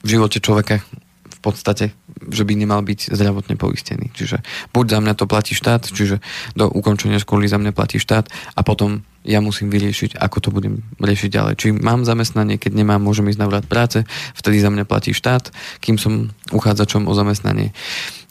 [0.00, 0.80] v živote človeka
[1.28, 1.96] v podstate,
[2.28, 4.12] že by nemal byť zdravotne poistený.
[4.12, 4.44] Čiže
[4.76, 6.20] buď za mňa to platí štát, čiže
[6.52, 10.74] do ukončenia školy za mňa platí štát a potom ja musím vyriešiť, ako to budem
[11.00, 11.54] riešiť ďalej.
[11.56, 15.52] Či mám zamestnanie, keď nemám, môžem ísť na vrát práce, vtedy za mňa platí štát,
[15.84, 17.76] kým som uchádzačom o zamestnanie.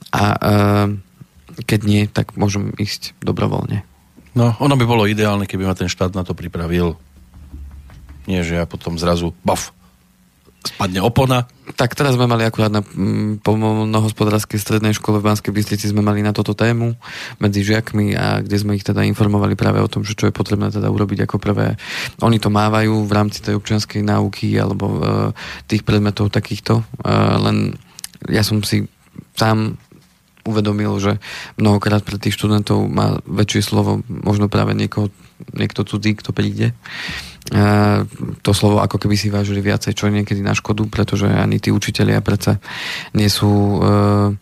[0.09, 0.37] A e,
[1.65, 3.85] keď nie, tak môžem ísť dobrovoľne.
[4.33, 6.97] No, ono by bolo ideálne, keby ma ten štát na to pripravil.
[8.29, 9.73] Nie, že ja potom zrazu, baf,
[10.59, 11.47] spadne opona.
[11.79, 16.19] Tak teraz sme mali akurát na mm, pomoľnohospodárskej strednej škole v Banskej Bystrici sme mali
[16.19, 16.97] na toto tému
[17.39, 20.67] medzi žiakmi a kde sme ich teda informovali práve o tom, že čo je potrebné
[20.73, 21.79] teda urobiť ako prvé.
[22.19, 24.99] Oni to mávajú v rámci tej občianskej náuky alebo uh,
[25.69, 27.79] tých predmetov takýchto, uh, len
[28.27, 28.83] ja som si
[29.39, 29.79] sám
[30.43, 31.21] uvedomil, že
[31.61, 35.13] mnohokrát pre tých študentov má väčšie slovo možno práve niekoho,
[35.53, 36.73] niekto cudzí, kto príde.
[37.49, 38.05] A
[38.45, 42.21] to slovo ako keby si vážili viacej, čo niekedy na škodu, pretože ani tí učitelia
[42.21, 42.61] predsa
[43.17, 44.37] nie sú, e,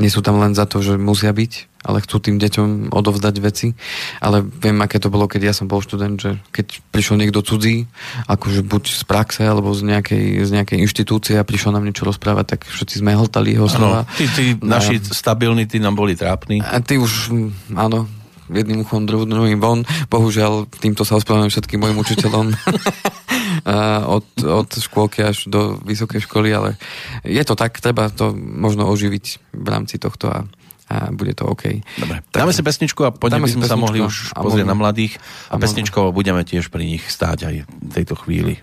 [0.00, 1.52] nie sú tam len za to, že musia byť,
[1.86, 3.76] ale chcú tým deťom odovzdať veci.
[4.18, 7.86] Ale viem, aké to bolo, keď ja som bol študent, že keď prišiel niekto cudzí,
[8.26, 12.56] akože buď z praxe, alebo z nejakej, z nejakej inštitúcie a prišiel nám niečo rozprávať,
[12.56, 14.02] tak všetci sme hltali jeho slova.
[14.02, 16.58] Ano, tí, tí naši stabilní, tí nám boli trápni.
[16.64, 17.30] A tí už,
[17.76, 18.10] áno,
[18.50, 19.82] jedným uchom, druhým von.
[20.10, 22.46] Bohužiaľ, týmto sa ospravedlňujem všetkým mojim učiteľom
[24.16, 26.80] od, od škôlky až do vysokej školy, ale
[27.26, 30.46] je to tak, treba to možno oživiť v rámci tohto a
[30.86, 31.82] a bude to OK.
[31.98, 35.18] Dobre, dáme si pesničku a poďme by sme sa mohli už pozrieť na mladých
[35.50, 38.62] a, a pesničkovo budeme tiež pri nich stáť aj v tejto chvíli.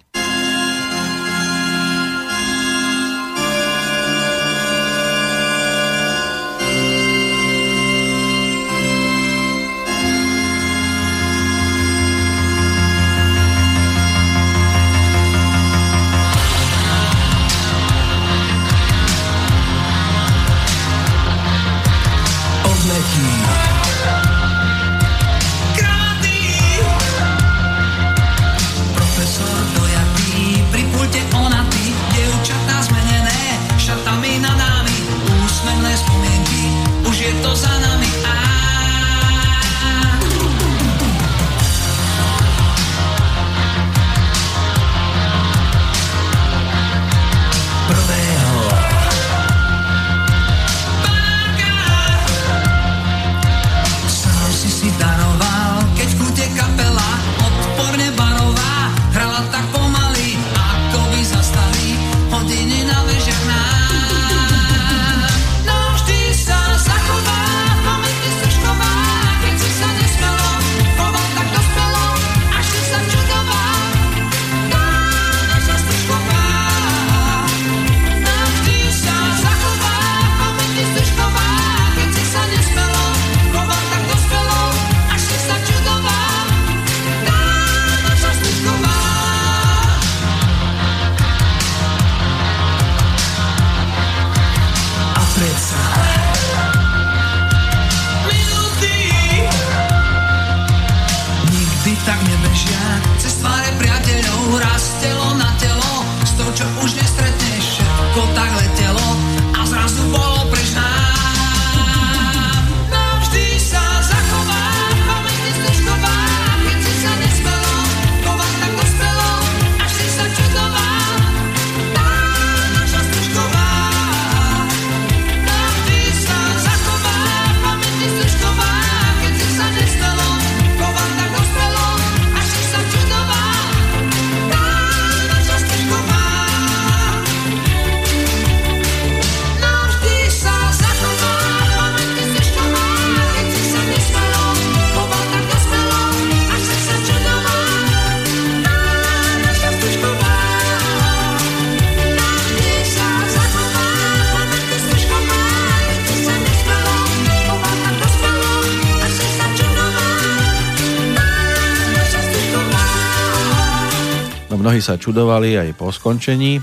[164.84, 166.62] Sa čudovali aj po skončení e,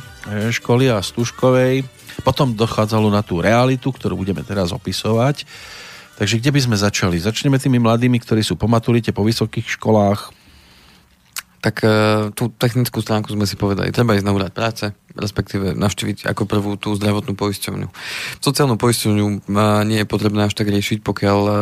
[0.52, 1.88] školy a stužkovej.
[2.20, 5.48] Potom dochádzalo na tú realitu, ktorú budeme teraz opisovať.
[6.20, 7.16] Takže kde by sme začali?
[7.16, 10.36] Začneme tými mladými, ktorí sú po maturite, po vysokých školách,
[11.60, 11.88] tak e,
[12.32, 16.80] tú technickú stránku sme si povedali, treba ísť na úrad práce, respektíve navštíviť ako prvú
[16.80, 17.88] tú zdravotnú poisťovňu.
[18.40, 19.36] Sociálnu poisťovňu e,
[19.84, 21.60] nie je potrebné až tak riešiť, pokiaľ, e,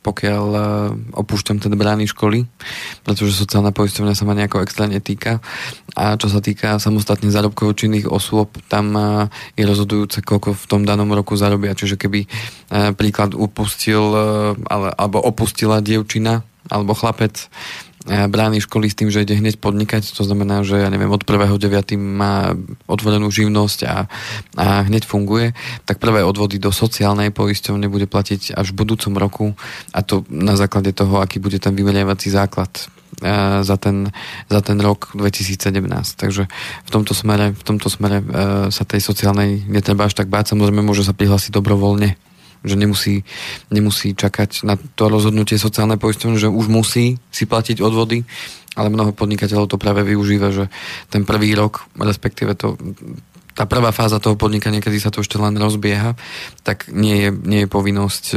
[0.00, 0.62] pokiaľ e,
[1.12, 2.48] opúšťam teda brány školy,
[3.04, 5.44] pretože sociálna poisťovňa sa ma nejako extra netýka.
[5.92, 8.96] A čo sa týka samostatne zárobkovo činných osôb, tam
[9.54, 11.76] je rozhodujúce, koľko v tom danom roku zarobia.
[11.76, 12.26] Čiže keby
[12.98, 14.02] príklad upustil
[14.66, 17.46] ale, alebo opustila dievčina alebo chlapec
[18.04, 21.96] brány školy s tým, že ide hneď podnikať, to znamená, že ja neviem, od 1.9.
[21.96, 22.52] má
[22.84, 24.06] otvorenú živnosť a,
[24.60, 25.56] a hneď funguje,
[25.88, 29.46] tak prvé odvody do sociálnej poisťovne bude platiť až v budúcom roku
[29.96, 32.70] a to na základe toho, aký bude ten vymeriavací základ
[33.62, 34.10] za ten,
[34.50, 35.80] za ten rok 2017.
[36.18, 36.50] Takže
[36.84, 38.20] v tomto smere, v tomto smere
[38.68, 40.52] sa tej sociálnej netreba až tak báť.
[40.52, 42.18] Samozrejme môže sa prihlásiť dobrovoľne
[42.64, 43.22] že nemusí,
[43.68, 48.24] nemusí čakať na to rozhodnutie sociálnej poisťovne, že už musí si platiť odvody,
[48.74, 50.72] ale mnoho podnikateľov to práve využíva, že
[51.12, 52.74] ten prvý rok, respektíve to
[53.54, 56.18] tá prvá fáza toho podnikania, kedy sa to ešte len rozbieha,
[56.66, 58.36] tak nie je, nie je povinnosť e,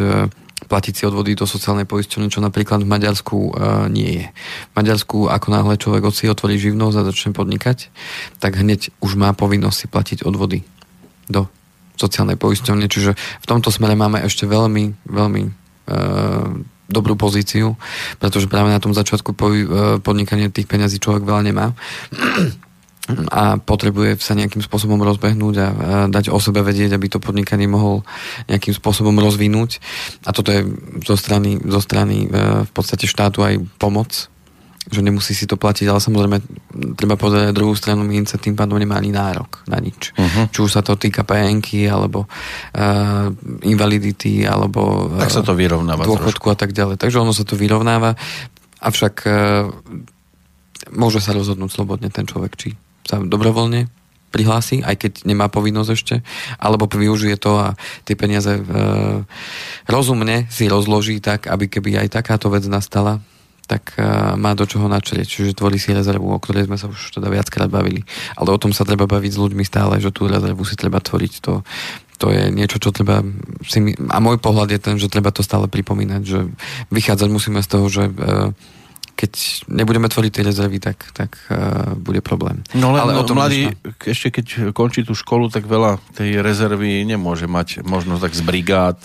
[0.69, 4.25] platiť si odvody do sociálnej poisťovne, čo napríklad v Maďarsku uh, nie je.
[4.33, 7.93] V Maďarsku, ako náhle človek od si otvorí živnosť a začne podnikať,
[8.41, 10.65] tak hneď už má povinnosť si platiť odvody
[11.29, 11.45] do
[11.97, 15.51] sociálnej poisťovne, čiže v tomto smere máme ešte veľmi, veľmi e,
[16.87, 17.75] dobrú pozíciu,
[18.21, 19.37] pretože práve na tom začiatku e,
[19.99, 21.75] podnikania tých peňazí človek veľa nemá
[23.31, 25.67] a potrebuje sa nejakým spôsobom rozbehnúť a, a
[26.11, 28.03] dať o sebe vedieť, aby to podnikanie mohol
[28.51, 29.79] nejakým spôsobom rozvinúť.
[30.27, 30.67] A toto je
[31.07, 34.27] zo strany, zo strany e, v podstate štátu aj pomoc
[34.87, 36.37] že nemusí si to platiť, ale samozrejme
[36.95, 40.15] treba povedať druhú stranu, mince tým pádom nemá ani nárok na nič.
[40.15, 40.47] Uh-huh.
[40.47, 43.27] Či už sa to týka PNK, alebo uh,
[43.67, 46.47] invalidity, alebo tak sa to vyrovnáva dôchodku trošku.
[46.47, 46.95] a tak ďalej.
[46.95, 48.15] Takže ono sa to vyrovnáva,
[48.79, 49.67] avšak uh,
[50.95, 52.69] môže sa rozhodnúť slobodne ten človek, či
[53.03, 53.91] sa dobrovoľne
[54.31, 56.15] prihlási, aj keď nemá povinnosť ešte,
[56.59, 57.67] alebo využije to a
[58.03, 59.23] tie peniaze uh,
[59.87, 63.23] rozumne si rozloží tak, aby keby aj takáto vec nastala,
[63.67, 67.19] tak uh, má do čoho načrieť, čiže tvorí si rezervu, o ktorej sme sa už
[67.19, 68.07] teda viackrát bavili.
[68.39, 71.33] Ale o tom sa treba baviť s ľuďmi stále, že tú rezervu si treba tvoriť.
[71.43, 71.67] To,
[72.17, 73.21] to je niečo, čo treba
[73.67, 73.83] si...
[74.07, 76.47] A môj pohľad je ten, že treba to stále pripomínať, že
[76.89, 78.55] vychádzať musíme z toho, že uh,
[79.17, 82.61] keď nebudeme tvoriť tie rezervy, tak, tak uh, bude problém.
[82.77, 84.07] No len Ale o tom mladý, nežná...
[84.07, 88.97] ešte keď končí tú školu, tak veľa tej rezervy nemôže mať možnosť tak z brigád.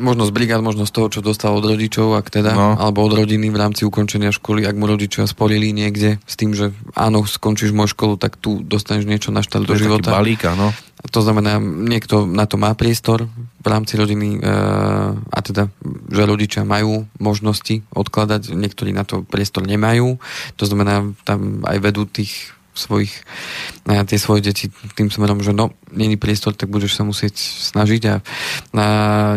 [0.00, 2.68] Možno z brigád, možno z toho, čo dostal od rodičov, ak teda, no.
[2.76, 6.72] alebo od rodiny v rámci ukončenia školy, ak mu rodičia sporili niekde s tým, že
[6.96, 10.14] áno, skončíš moju školu, tak tu dostaneš niečo na štart do života.
[10.14, 10.72] balík, no.
[11.10, 13.26] To znamená, niekto na to má priestor
[13.58, 14.50] v rámci rodiny e,
[15.18, 15.66] a teda,
[16.06, 20.22] že rodičia majú možnosti odkladať, niektorí na to priestor nemajú.
[20.56, 23.12] To znamená, tam aj vedú tých svojich,
[23.84, 28.02] na tie svoje deti tým smerom, že no, není priestor, tak budeš sa musieť snažiť
[28.08, 28.14] a,
[28.76, 28.84] a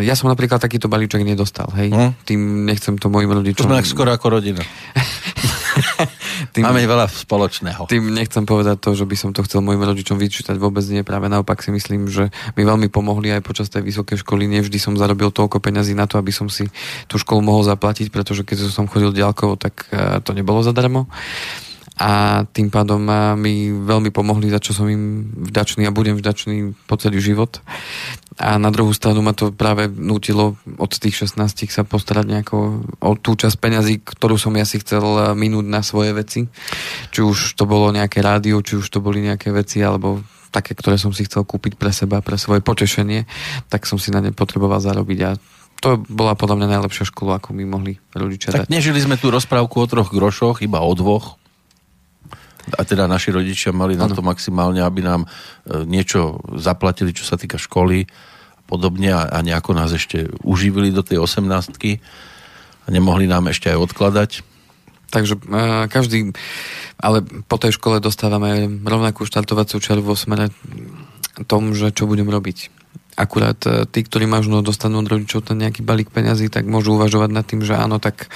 [0.00, 2.10] ja som napríklad takýto balíček nedostal, hej, hm?
[2.24, 3.68] tým nechcem to mojim rodičom.
[3.68, 4.64] To sme tak skoro ako rodina.
[6.56, 7.84] tým, Máme veľa spoločného.
[7.84, 11.28] Tým nechcem povedať to, že by som to chcel mojim rodičom vyčítať, vôbec nie, práve
[11.28, 15.28] naopak si myslím, že mi veľmi pomohli aj počas tej vysokej školy, nevždy som zarobil
[15.28, 16.68] toľko peňazí na to, aby som si
[17.04, 21.08] tú školu mohol zaplatiť, pretože keď som chodil ďalkovo, tak eh, to nebolo zadarmo
[21.96, 23.00] a tým pádom
[23.40, 27.64] mi veľmi pomohli, za čo som im vďačný a budem vďačný po celý život.
[28.36, 33.12] A na druhú stranu ma to práve nutilo od tých 16 sa postarať nejako o
[33.16, 36.44] tú časť peňazí, ktorú som ja si chcel minúť na svoje veci.
[37.16, 40.20] Či už to bolo nejaké rádio, či už to boli nejaké veci, alebo
[40.52, 43.24] také, ktoré som si chcel kúpiť pre seba, pre svoje potešenie,
[43.72, 45.30] tak som si na ne potreboval zarobiť a
[45.80, 48.72] to bola podľa mňa najlepšia škola, ako mi mohli rodičia tak dať.
[48.72, 51.36] nežili sme tú rozprávku o troch grošoch, iba o dvoch.
[52.74, 54.10] A teda naši rodičia mali ano.
[54.10, 55.28] na to maximálne, aby nám e,
[55.86, 61.06] niečo zaplatili, čo sa týka školy a podobne a, a nejako nás ešte uživili do
[61.06, 62.02] tej osemnáctky
[62.84, 64.30] a nemohli nám ešte aj odkladať.
[65.06, 66.34] Takže uh, každý,
[66.98, 70.50] ale po tej škole dostávame rovnakú štartovaciu čaru vo smere
[71.46, 72.74] tom, že čo budem robiť.
[73.14, 77.30] Akurát uh, tí, ktorí možno dostanú od rodičov ten nejaký balík peňazí, tak môžu uvažovať
[77.30, 78.26] nad tým, že áno, tak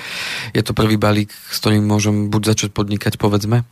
[0.55, 3.67] je to prvý balík, s ktorým môžem buď začať podnikať, povedzme,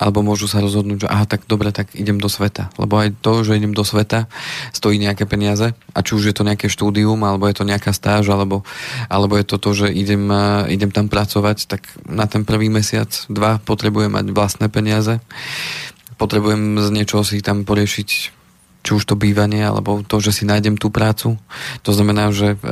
[0.00, 2.72] alebo môžu sa rozhodnúť, že aha, tak dobre, tak idem do sveta.
[2.80, 4.30] Lebo aj to, že idem do sveta,
[4.72, 5.76] stojí nejaké peniaze.
[5.92, 8.64] A či už je to nejaké štúdium, alebo je to nejaká stáž, alebo,
[9.12, 13.12] alebo je to to, že idem, eh, idem tam pracovať, tak na ten prvý mesiac,
[13.28, 15.20] dva potrebujem mať vlastné peniaze.
[16.16, 18.40] Potrebujem z niečoho si tam poriešiť
[18.82, 21.38] či už to bývanie, alebo to, že si nájdem tú prácu.
[21.86, 22.68] To znamená, že e,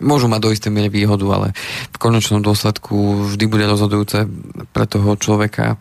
[0.00, 1.48] môžu mať do istej miery výhodu, ale
[1.92, 4.26] v konečnom dôsledku vždy bude rozhodujúce
[4.72, 5.76] pre toho človeka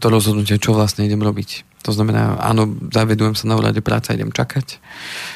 [0.00, 1.66] to rozhodnutie, čo vlastne idem robiť.
[1.86, 4.82] To znamená, áno, zavedujem sa na úrade práce idem čakať,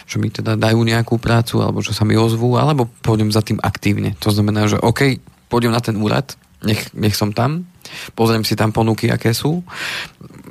[0.07, 3.63] že mi teda dajú nejakú prácu, alebo že sa mi ozvú, alebo pôjdem za tým
[3.63, 4.19] aktívne.
[4.23, 6.35] To znamená, že OK, pôjdem na ten úrad,
[6.67, 7.71] nech, nech som tam,
[8.19, 9.63] pozriem si tam ponuky, aké sú.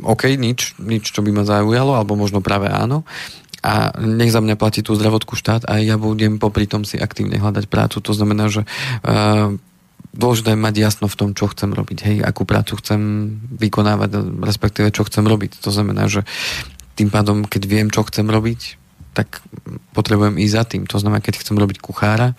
[0.03, 3.03] OK, nič, nič, čo by ma zaujalo, alebo možno práve áno.
[3.59, 7.35] A nech za mňa platí tú zdravotku štát a ja budem popri tom si aktívne
[7.35, 7.99] hľadať prácu.
[7.99, 9.55] To znamená, že uh,
[10.15, 13.01] dôležité mať jasno v tom, čo chcem robiť, hej, akú prácu chcem
[13.59, 15.61] vykonávať, respektíve čo chcem robiť.
[15.61, 16.25] To znamená, že
[16.97, 18.79] tým pádom, keď viem, čo chcem robiť,
[19.13, 19.43] tak
[19.91, 20.83] potrebujem ísť za tým.
[20.87, 22.35] To znamená, keď chcem robiť kuchára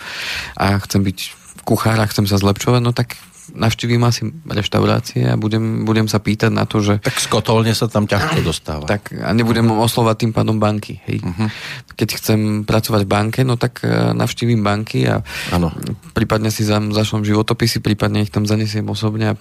[0.56, 1.18] a chcem byť
[1.64, 3.16] kuchára, chcem sa zlepšovať, no tak
[3.54, 7.02] navštívim asi reštaurácie a budem, budem sa pýtať na to, že...
[7.02, 8.84] Tak skotolne sa tam ťažko dostáva.
[8.86, 11.02] Tak a nebudem oslovať tým pádom banky.
[11.06, 11.22] Hej.
[11.24, 11.48] Uh-huh.
[11.94, 15.22] Keď chcem pracovať v banke, no tak e, navštívim banky a
[15.54, 15.74] ano.
[16.12, 19.38] prípadne si zašlom životopisy, prípadne ich tam zanesiem osobne a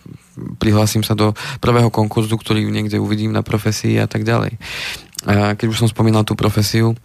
[0.60, 4.60] prihlásim sa do prvého konkurzu, ktorý niekde uvidím na profesii a tak ďalej.
[5.28, 6.96] A keď už som spomínal tú profesiu,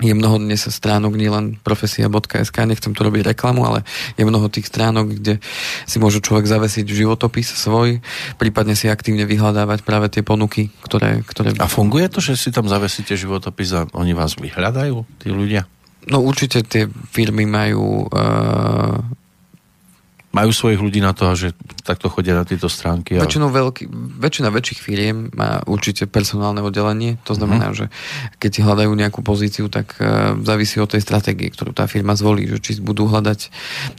[0.00, 3.84] je mnoho dnes stránok, nielen profesia.sk, nechcem tu robiť reklamu, ale
[4.16, 5.34] je mnoho tých stránok, kde
[5.84, 8.00] si môže človek zavesiť životopis svoj,
[8.40, 11.20] prípadne si aktívne vyhľadávať práve tie ponuky, ktoré...
[11.22, 11.52] ktoré...
[11.60, 15.68] A funguje to, že si tam zavesíte životopis a oni vás vyhľadajú, tí ľudia?
[16.08, 18.96] No určite tie firmy majú uh,
[20.30, 23.18] majú svojich ľudí na to, že takto chodia na tieto stránky.
[23.18, 23.26] Ale...
[23.26, 23.90] Väčšinou veľký,
[24.22, 27.90] väčšina väčších firiem má určite personálne oddelenie, to znamená, uh-huh.
[27.90, 32.14] že keď si hľadajú nejakú pozíciu, tak uh, závisí od tej stratégie, ktorú tá firma
[32.14, 33.50] zvolí, že či budú hľadať,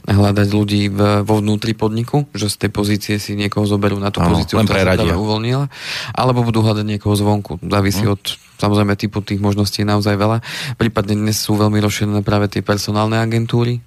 [0.08, 4.24] hľadať ľudí v, vo vnútri podniku, že z tej pozície si niekoho zoberú na tú
[4.24, 5.68] ano, pozíciu, ktorá sa uvoľnila,
[6.16, 8.16] alebo budú hľadať niekoho zvonku, závisí uh-huh.
[8.16, 10.38] od Samozrejme, typu tých možností je naozaj veľa.
[10.78, 13.82] Prípadne dnes sú veľmi rozšírené práve tie personálne agentúry.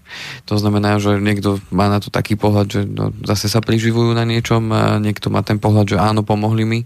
[0.52, 4.28] To znamená, že niekto má na to taký pohľad, že no, zase sa priživujú na
[4.28, 6.80] niečom, a niekto má ten pohľad, že áno, pomohli mi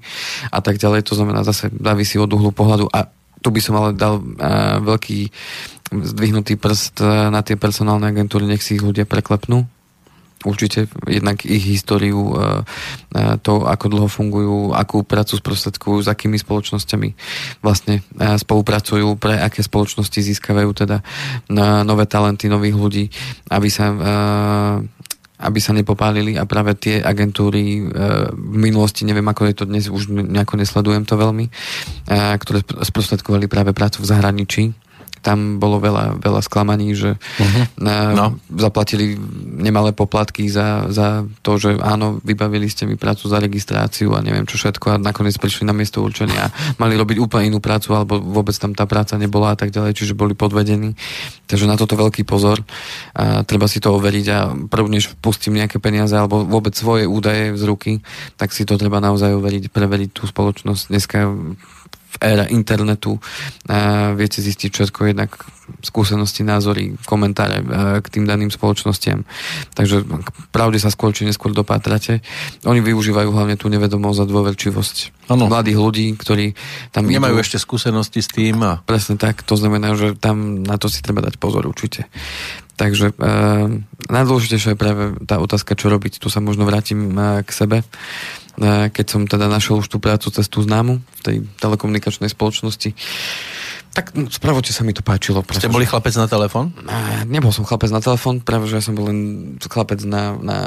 [0.54, 1.08] a tak ďalej.
[1.10, 2.92] To znamená, zase závisí od uhlu pohľadu.
[2.94, 5.32] A tu by som ale dal uh, veľký
[5.90, 7.02] zdvihnutý prst
[7.34, 9.66] na tie personálne agentúry, nech si ich ľudia preklepnú,
[10.46, 16.40] určite jednak ich históriu, e, e, to, ako dlho fungujú, akú prácu sprostredkujú, s akými
[16.40, 17.10] spoločnosťami
[17.60, 18.02] vlastne e,
[18.40, 21.02] spolupracujú, pre aké spoločnosti získavajú teda
[21.84, 23.06] nové talenty, nových ľudí,
[23.52, 23.92] aby sa
[25.40, 26.36] aby sa nepopálili.
[26.36, 27.88] A práve tie agentúry
[28.36, 31.48] v minulosti, neviem ako je to dnes, už nejako nesledujem to veľmi,
[32.12, 34.64] ktoré sprostredkovali práve prácu v zahraničí,
[35.20, 37.80] tam bolo veľa, veľa sklamaní, že uh-huh.
[38.16, 38.40] no.
[38.56, 39.20] zaplatili
[39.60, 44.48] nemalé poplatky za, za to, že áno, vybavili ste mi prácu za registráciu a neviem
[44.48, 48.18] čo všetko a nakoniec prišli na miesto určenia a mali robiť úplne inú prácu alebo
[48.20, 50.96] vôbec tam tá práca nebola a tak ďalej, čiže boli podvedení.
[51.50, 52.62] Takže na toto veľký pozor.
[53.18, 57.58] A treba si to overiť a prv než pustím nejaké peniaze alebo vôbec svoje údaje
[57.58, 57.92] z ruky,
[58.38, 60.84] tak si to treba naozaj overiť, preveriť tú spoločnosť.
[60.94, 61.18] Dneska
[62.10, 63.22] v ére internetu
[64.18, 65.32] viete zistiť všetko, jednak
[65.86, 67.62] skúsenosti, názory, komentáre
[68.02, 69.22] k tým daným spoločnostiam.
[69.78, 70.02] Takže
[70.50, 72.26] pravde sa skôr či neskôr dopátrate.
[72.66, 74.96] Oni využívajú hlavne tú nevedomosť a dôverčivosť
[75.30, 75.46] ano.
[75.46, 76.58] mladých ľudí, ktorí
[76.90, 77.44] tam Nemajú idú.
[77.46, 78.58] ešte skúsenosti s tým.
[78.66, 78.82] A...
[78.82, 82.10] Presne tak, to znamená, že tam na to si treba dať pozor určite.
[82.80, 83.14] Takže e,
[84.08, 86.24] najdôležitejšia je práve tá otázka, čo robiť.
[86.24, 87.84] Tu sa možno vrátim e, k sebe.
[88.60, 92.92] E, keď som teda našiel už tú prácu cez tú známu v tej telekomunikačnej spoločnosti,
[93.90, 95.42] tak no, spravote sa mi to páčilo.
[95.50, 96.76] Ste boli chlapec na telefón?
[97.26, 99.20] Nebol som chlapec na telefón, práve že ja som bol len
[99.58, 100.58] chlapec na, na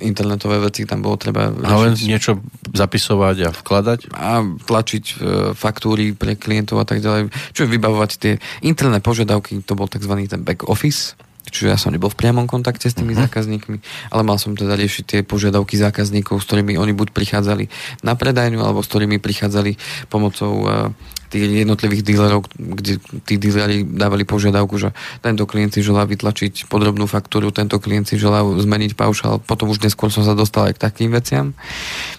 [0.00, 1.52] internetové veci, tam bolo treba...
[1.52, 2.40] Ale niečo
[2.72, 4.00] zapisovať a vkladať?
[4.16, 5.14] A tlačiť e,
[5.52, 7.34] faktúry pre klientov a tak ďalej.
[7.52, 8.32] Čo vybavovať tie
[8.64, 10.16] interné požiadavky, to bol tzv.
[10.24, 11.18] ten back office
[11.50, 13.26] Čiže ja som nebol v priamom kontakte s tými uh-huh.
[13.26, 13.76] zákazníkmi,
[14.14, 17.68] ale mal som teda riešiť tie požiadavky zákazníkov, s ktorými oni buď prichádzali
[18.06, 19.76] na predajňu, alebo s ktorými prichádzali
[20.08, 20.94] pomocou uh,
[21.30, 24.90] tých jednotlivých dílerov, kde tí díleri dávali požiadavku, že
[25.22, 29.78] tento klient si želá vytlačiť podrobnú faktúru, tento klient si želá zmeniť paušal, potom už
[29.86, 31.54] neskôr som sa dostal aj k takým veciam.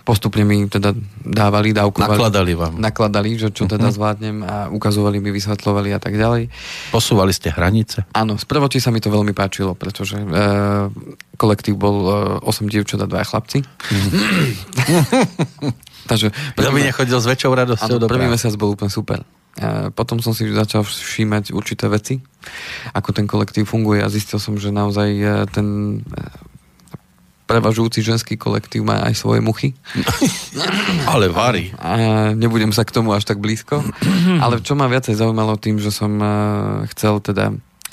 [0.08, 0.96] Postupne mi teda
[1.28, 2.16] dávali, dávkovali.
[2.16, 2.74] Nakladali vám.
[2.80, 3.98] Nakladali, že čo teda uh-huh.
[4.00, 6.48] zvládnem a ukazovali mi, vysvetľovali a tak ďalej.
[6.96, 8.08] Posúvali ste hranice?
[8.16, 10.26] Áno, z prvoti sa mi to veľmi páčilo, pretože e,
[11.36, 11.98] kolektív bol
[12.40, 13.60] e, 8 dievčat a 2 chlapci.
[13.92, 15.72] Uh-huh.
[16.08, 19.22] Takže Kto by nechodil s väčšou radosťou do Prvý mesiac bol úplne super.
[19.60, 22.24] A potom som si začal všímať určité veci,
[22.96, 26.00] ako ten kolektív funguje a zistil som, že naozaj e, ten
[27.52, 29.76] prevažujúci ženský kolektív má aj svoje muchy.
[31.12, 31.28] Ale.
[31.76, 31.92] A
[32.32, 33.84] nebudem sa k tomu až tak blízko.
[34.40, 36.28] Ale čo ma viacej zaujímalo tým, že som e,
[36.96, 37.52] chcel teda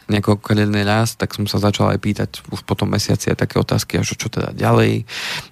[0.08, 3.60] nejaký kariérny rast, tak som sa začal aj pýtať už po tom mesiaci aj také
[3.60, 5.04] otázky, až čo teda ďalej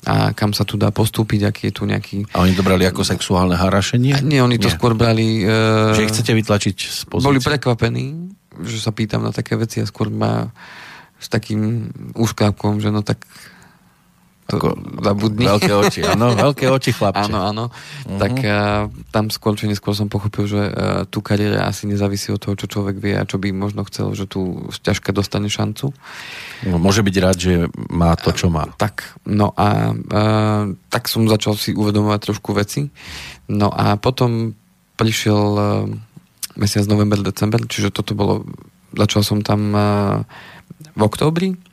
[0.08, 2.24] a kam sa tu dá postúpiť, aký je tu nejaký...
[2.32, 4.16] A oni to brali ako sexuálne harašenie?
[4.16, 4.74] A nie, oni to nie.
[4.74, 5.44] skôr brali...
[5.44, 5.92] Uh...
[5.92, 7.28] Že ich chcete vytlačiť z pozície?
[7.28, 8.32] Boli prekvapení,
[8.64, 10.48] že sa pýtam na také veci a skôr ma
[11.20, 13.24] s takým úškávkom, že no tak
[14.46, 15.44] ako zabudni.
[15.46, 17.30] Veľké oči, áno, veľké oči chlapče.
[17.30, 17.64] Áno, áno.
[17.68, 18.18] Uh-huh.
[18.18, 22.38] Tak uh, tam skôr či neskôr som pochopil, že uh, tu kariéra asi nezávisí od
[22.38, 25.90] toho, čo človek vie a čo by možno chcel, že tu ťažko dostane šancu.
[26.62, 27.52] No, môže byť rád, že
[27.90, 28.70] má to, čo má.
[28.70, 32.86] Uh, tak, no a uh, tak som začal si uvedomovať trošku veci.
[33.50, 34.54] No a potom
[34.94, 35.90] prišiel uh,
[36.54, 38.46] mesiac november, december, čiže toto bolo,
[38.94, 40.22] začal som tam uh,
[40.96, 41.65] v októbri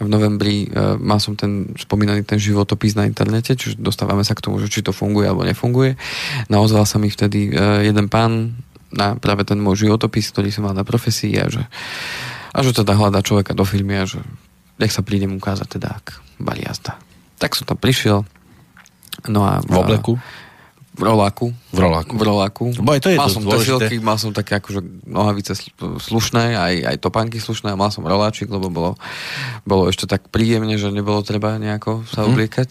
[0.00, 4.44] v novembri uh, mal som ten spomínaný ten životopis na internete, čiže dostávame sa k
[4.44, 5.96] tomu, že či to funguje alebo nefunguje.
[6.48, 8.56] Naozval sa mi vtedy uh, jeden pán
[8.92, 11.64] na práve ten môj životopis, ktorý som mal na profesii a že,
[12.52, 14.20] a že teda hľadá človeka do filmy a že
[14.76, 17.00] nech sa prídem ukázať teda, ak bali jazda.
[17.40, 18.24] Tak som tam prišiel.
[19.28, 20.16] No a, v obleku?
[20.92, 21.56] V roláku.
[21.72, 22.12] V roláku.
[22.12, 22.64] V roláku.
[22.76, 27.40] Bo to je mal som držilky, mal som také akože nohavice slušné, aj, aj topánky
[27.40, 29.00] slušné mal som roláčik, lebo bolo,
[29.64, 32.28] bolo ešte tak príjemne, že nebolo treba nejako sa mhm.
[32.28, 32.68] obliekať.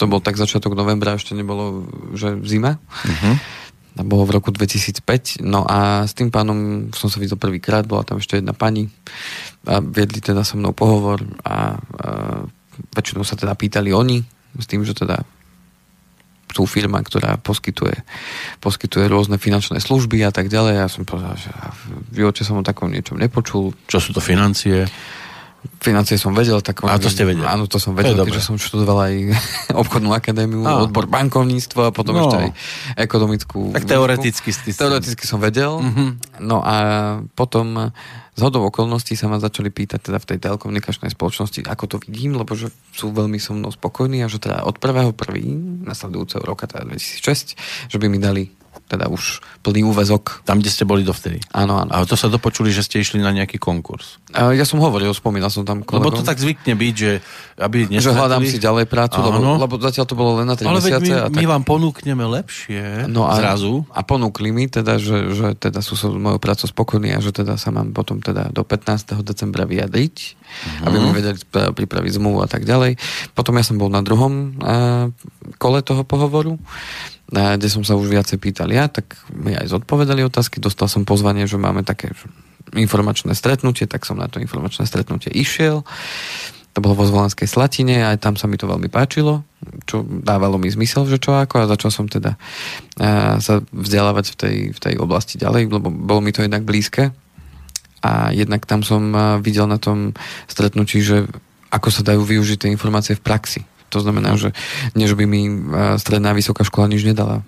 [0.00, 1.84] To bol tak začiatok novembra, ešte nebolo,
[2.16, 2.80] že zima.
[2.80, 3.36] Uh-huh.
[3.92, 5.44] A bolo v roku 2005.
[5.44, 8.88] No a s tým pánom som sa videl prvýkrát, bola tam ešte jedna pani
[9.68, 12.08] a viedli teda so mnou pohovor a, a
[12.96, 14.24] väčšinou sa teda pýtali oni,
[14.56, 15.20] s tým, že teda
[16.52, 17.96] sú firma, ktorá poskytuje,
[18.60, 20.84] poskytuje rôzne finančné služby a tak ďalej.
[20.84, 21.50] Ja som povedal, že
[22.12, 23.72] v živote som o takom niečom nepočul.
[23.88, 24.84] Čo sú to financie?
[25.80, 26.58] Financie som vedel.
[26.60, 27.46] Tak a to ste vedeli?
[27.48, 29.14] Áno, to som vedel, to keďže som študoval aj
[29.82, 30.84] obchodnú akadémiu, a.
[30.84, 32.28] odbor bankovníctva a potom no.
[32.28, 32.50] ešte aj
[33.00, 33.72] ekonomickú...
[33.72, 35.80] Tak teoreticky, teoreticky som vedel.
[35.80, 36.42] Mm-hmm.
[36.44, 36.76] No a
[37.32, 37.94] potom
[38.32, 42.40] z hodou okolností sa ma začali pýtať teda v tej telekomunikačnej spoločnosti, ako to vidím,
[42.40, 45.52] lebo že sú veľmi so mnou spokojní a že teda od prvého prvý
[45.84, 48.48] nasledujúceho roka, teda 2006, že by mi dali
[48.92, 50.44] teda už plný úvezok.
[50.44, 51.40] Tam, kde ste boli dovtedy?
[51.56, 51.88] Áno, áno.
[51.88, 54.20] A to sa dopočuli, že ste išli na nejaký konkurs?
[54.36, 56.12] A ja som hovoril, spomínal som tam kolegom.
[56.12, 57.24] Lebo to tak zvykne byť, že
[57.56, 58.04] aby nestratili...
[58.04, 61.08] Že hľadám si ďalej prácu, lebo, lebo zatiaľ to bolo len na 3 Ale mesiace.
[61.08, 61.38] My, a tak...
[61.40, 63.88] my vám ponúkneme lepšie no a, zrazu.
[63.96, 67.56] A ponúkli mi teda, že, že teda sú so mojou prácou spokojní a že teda
[67.56, 69.24] sa mám potom teda do 15.
[69.24, 70.84] decembra vyjadriť, mm-hmm.
[70.84, 73.00] aby mi vedeli pripraviť zmluvu a tak ďalej.
[73.32, 75.08] Potom ja som bol na druhom uh,
[75.56, 76.60] kole toho pohovoru
[77.32, 81.48] kde som sa už viacej pýtal ja, tak mi aj zodpovedali otázky, dostal som pozvanie,
[81.48, 82.12] že máme také
[82.76, 85.80] informačné stretnutie, tak som na to informačné stretnutie išiel.
[86.72, 89.44] To bolo vo Zvolenskej Slatine, aj tam sa mi to veľmi páčilo,
[89.84, 92.36] čo dávalo mi zmysel, že čo ako a začal som teda
[93.40, 97.12] sa vzdelávať v tej, v tej oblasti ďalej, lebo bolo mi to jednak blízke
[98.04, 99.12] a jednak tam som
[99.44, 100.16] videl na tom
[100.48, 101.28] stretnutí, že
[101.72, 103.60] ako sa dajú využiť tie informácie v praxi.
[103.92, 104.56] To znamená, že
[104.96, 105.52] nie, že by mi e,
[106.00, 107.44] stredná vysoká škola nič nedala.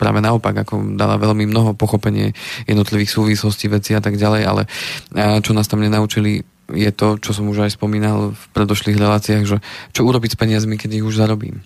[0.00, 2.34] Práve naopak, ako dala veľmi mnoho pochopenie
[2.66, 7.36] jednotlivých súvislostí, veci a tak ďalej, ale e, čo nás tam nenaučili, je to, čo
[7.36, 9.56] som už aj spomínal v predošlých reláciách, že
[9.92, 11.60] čo urobiť s peniazmi, keď ich už zarobím.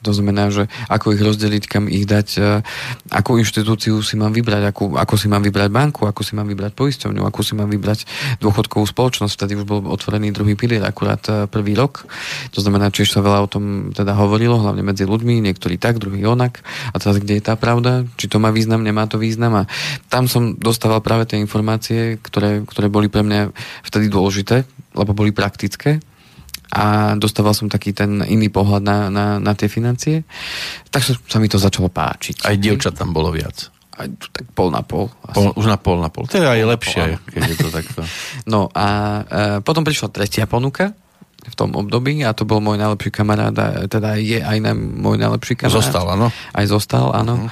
[0.00, 2.64] To znamená, že ako ich rozdeliť, kam ich dať, e,
[3.12, 6.72] akú inštitúciu si mám vybrať, akú, ako si mám vybrať banku, ako si mám vybrať
[6.72, 8.08] poisťovňu, ako si mám vybrať
[8.40, 9.36] dôchodkovú spoločnosť.
[9.36, 12.08] Vtedy už bol otvorený druhý pilier, akurát e, prvý rok.
[12.56, 16.24] To znamená, čiže sa veľa o tom teda hovorilo, hlavne medzi ľuďmi, niektorí tak, druhý
[16.24, 16.64] onak.
[16.90, 18.08] A teraz kde je tá pravda?
[18.16, 19.52] Či to má význam, nemá to význam?
[19.52, 19.68] A
[20.08, 23.52] tam som dostával práve tie informácie, ktoré, ktoré boli pre mňa
[23.84, 24.64] vtedy dôležité,
[24.96, 26.00] lebo boli praktické
[26.70, 30.22] a dostával som taký ten iný pohľad na, na, na tie financie.
[30.86, 32.46] Tak sa mi to začalo páčiť.
[32.46, 33.74] Aj dievčat tam bolo viac.
[33.98, 35.10] Aj, tak pol na pol.
[35.34, 36.30] pol už na pol na pol.
[36.30, 38.00] To je aj lepšie, pol, keď je to takto.
[38.52, 39.22] No a e,
[39.60, 40.94] potom prišla tretia ponuka
[41.40, 45.18] v tom období a to bol môj najlepší kamarát a teda je aj na, môj
[45.18, 45.82] najlepší kamarát.
[45.82, 46.30] Zostal, áno.
[46.30, 47.34] Aj zostal, áno.
[47.34, 47.50] Uh-huh.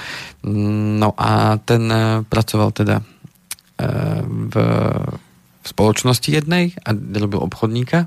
[1.03, 3.05] No a ten e, pracoval teda e,
[4.23, 4.55] v,
[5.59, 8.07] v spoločnosti jednej a robil obchodníka.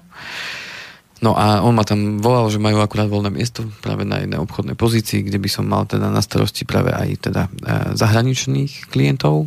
[1.22, 4.74] No a on ma tam volal, že majú akurát voľné miesto práve na jednej obchodnej
[4.74, 7.50] pozícii, kde by som mal teda na starosti práve aj teda e,
[7.94, 9.46] zahraničných klientov.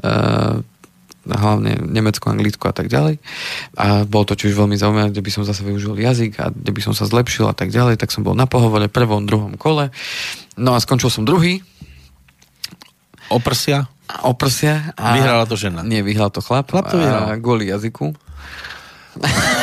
[0.00, 0.08] E,
[1.28, 3.20] hlavne Nemecko, Anglicko a tak ďalej.
[3.78, 6.80] A bolo to tiež veľmi zaujímavé, kde by som zase využil jazyk a kde by
[6.82, 9.92] som sa zlepšil a tak ďalej, tak som bol na pohovore prvom, druhom kole.
[10.56, 11.60] No a skončil som druhý.
[13.28, 13.92] Oprsia?
[14.24, 14.96] Oprsia.
[14.96, 15.14] A...
[15.20, 15.84] Vyhrala to žena?
[15.84, 16.72] Nie, vyhral to chlap.
[16.72, 17.28] Chlap to vyhral.
[17.28, 18.16] A kvôli jazyku.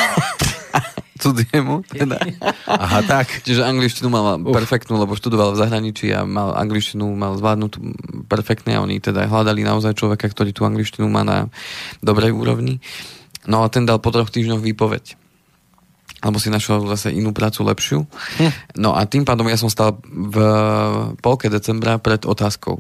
[1.20, 1.84] cudziemu.
[1.86, 2.18] Teda.
[2.66, 3.44] Aha, tak.
[3.44, 7.84] Čiže angličtinu mal perfektnú, lebo študoval v zahraničí a mal angličtinu mal zvládnutú
[8.32, 11.52] perfektne a oni teda hľadali naozaj človeka, ktorý tú angličtinu má na
[12.00, 12.80] dobrej úrovni.
[13.46, 15.20] No a ten dal po troch týždňoch výpoveď
[16.20, 18.00] alebo si našiel zase inú prácu lepšiu.
[18.40, 18.52] Hm.
[18.84, 20.36] No a tým pádom ja som stal v
[21.20, 22.80] polke decembra pred otázkou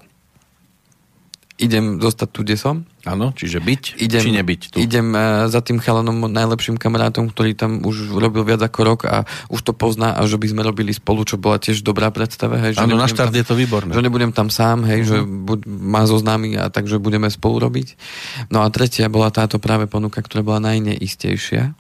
[1.60, 2.76] idem zostať tu, kde som.
[3.04, 4.78] Áno, čiže byť, idem, či nebyť tu.
[4.80, 9.28] Idem uh, za tým chalanom, najlepším kamarátom, ktorý tam už robil viac ako rok a
[9.52, 12.60] už to pozná a že by sme robili spolu, čo bola tiež dobrá predstava.
[12.60, 13.92] Hej, Áno, na štart tam, je to výborné.
[13.92, 15.12] Že nebudem tam sám, hej, uh-huh.
[15.12, 15.28] že mhm.
[15.46, 18.00] buď, má zoznámy a takže budeme spolu robiť.
[18.50, 21.76] No a tretia bola táto práve ponuka, ktorá bola najneistejšia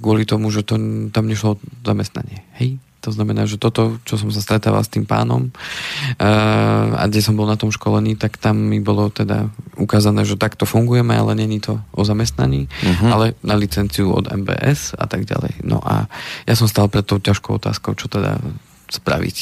[0.00, 0.80] kvôli tomu, že to,
[1.12, 2.42] tam nešlo zamestnanie.
[2.56, 2.80] Hej?
[3.04, 7.36] To znamená, že toto, čo som sa stretával s tým pánom uh, a kde som
[7.36, 11.60] bol na tom školení, tak tam mi bolo teda ukázané, že takto fungujeme, ale není
[11.60, 13.10] to o zamestnaní, uh-huh.
[13.12, 15.60] ale na licenciu od MBS a tak ďalej.
[15.68, 16.08] No a
[16.48, 18.40] ja som stal pred tou ťažkou otázkou, čo teda
[18.88, 19.36] spraviť.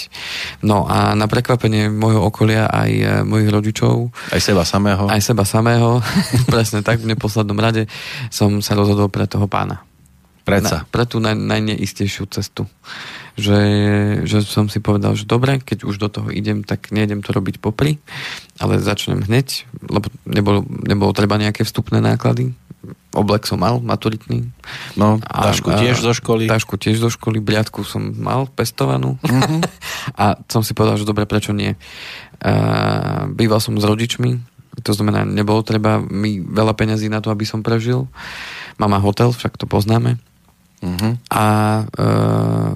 [0.63, 4.15] No a na prekvapenie môjho okolia aj e, mojich rodičov.
[4.31, 5.11] Aj seba samého.
[5.11, 5.99] Aj seba samého.
[6.53, 7.91] Presne tak, v neposlednom rade
[8.31, 9.83] som sa rozhodol pre toho pána.
[10.43, 10.83] Preca.
[10.83, 12.67] Na, pre tú naj, najneistejšiu cestu.
[13.33, 13.61] Že,
[14.28, 17.64] že som si povedal, že dobre, keď už do toho idem, tak nejdem to robiť
[17.64, 17.97] popri,
[18.61, 22.53] ale začnem hneď, lebo nebolo, nebolo treba nejaké vstupné náklady.
[23.12, 24.53] Oblek som mal, maturitný.
[24.97, 26.49] No, tašku a, tiež zo školy.
[26.49, 29.20] Tašku tiež zo školy, bliadku som mal pestovanú.
[29.20, 29.61] Uh-huh.
[30.22, 31.76] a som si povedal, že dobre, prečo nie.
[32.43, 37.45] Uh, býval som s rodičmi, to znamená, nebolo treba mi veľa peňazí na to, aby
[37.45, 38.09] som prežil.
[38.80, 40.16] Mama hotel, však to poznáme.
[40.83, 41.14] Uh-huh.
[41.30, 41.45] A
[41.87, 42.05] e,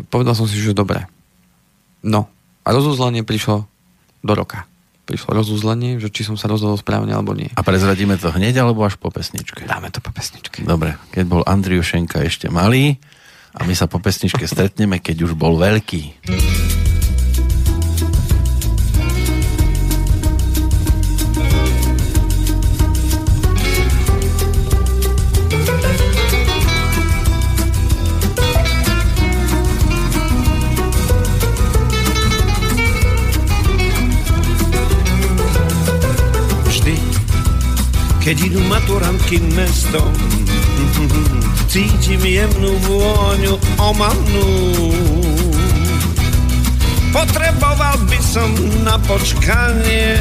[0.06, 1.10] povedal som si, že dobre.
[2.06, 2.30] No.
[2.62, 3.66] A rozuzlenie prišlo
[4.22, 4.66] do roka.
[5.06, 7.50] Prišlo rozuzlenie, že či som sa rozhodol správne alebo nie.
[7.54, 9.66] A prezradíme to hneď alebo až po pesničke?
[9.66, 10.66] Dáme to po pesničke.
[10.66, 12.98] Dobre, keď bol Andriušenka ešte malý
[13.54, 16.26] a my sa po pesničke stretneme, keď už bol veľký.
[38.26, 40.10] Keď idú maturantky mestom
[41.70, 44.50] Cítim jemnú vôňu omamnú.
[47.14, 48.50] Potreboval by som
[48.82, 50.18] na počkanie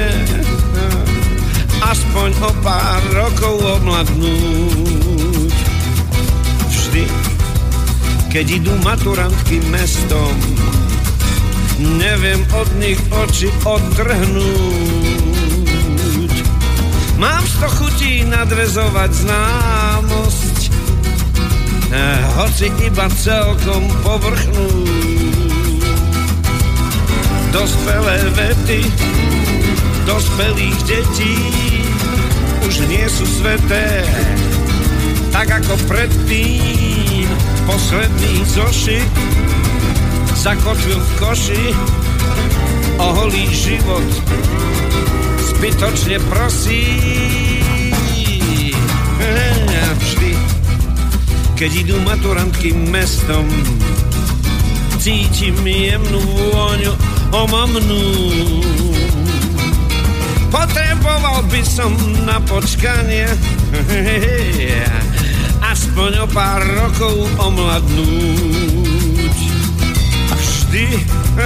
[1.82, 5.56] Aspoň o pár rokov omladnúť
[6.70, 7.10] Vždy,
[8.30, 10.38] keď idú maturantky mestom
[11.98, 15.05] Neviem od nich oči odtrhnúť
[17.16, 20.58] Mám sto chutí nadvezovať známosť,
[21.92, 24.68] eh, hoci iba celkom povrchnú.
[27.56, 28.82] Dospelé vety
[30.06, 31.36] dospelých detí
[32.62, 34.06] už nie sú sveté,
[35.34, 37.26] tak ako predtým
[37.66, 39.10] posledný zošit
[40.38, 41.64] zakotvil v koši
[43.02, 44.10] oholý život
[45.66, 46.86] zbytočne prosí.
[49.98, 50.32] Vždy,
[51.58, 53.50] keď idú maturantky mestom,
[55.02, 56.94] cítim jemnú vôňu
[57.34, 58.06] omamnú.
[60.54, 61.90] Potreboval by som
[62.30, 63.26] na počkanie
[65.74, 69.38] aspoň o pár rokov omladnúť.
[70.30, 70.86] Vždy,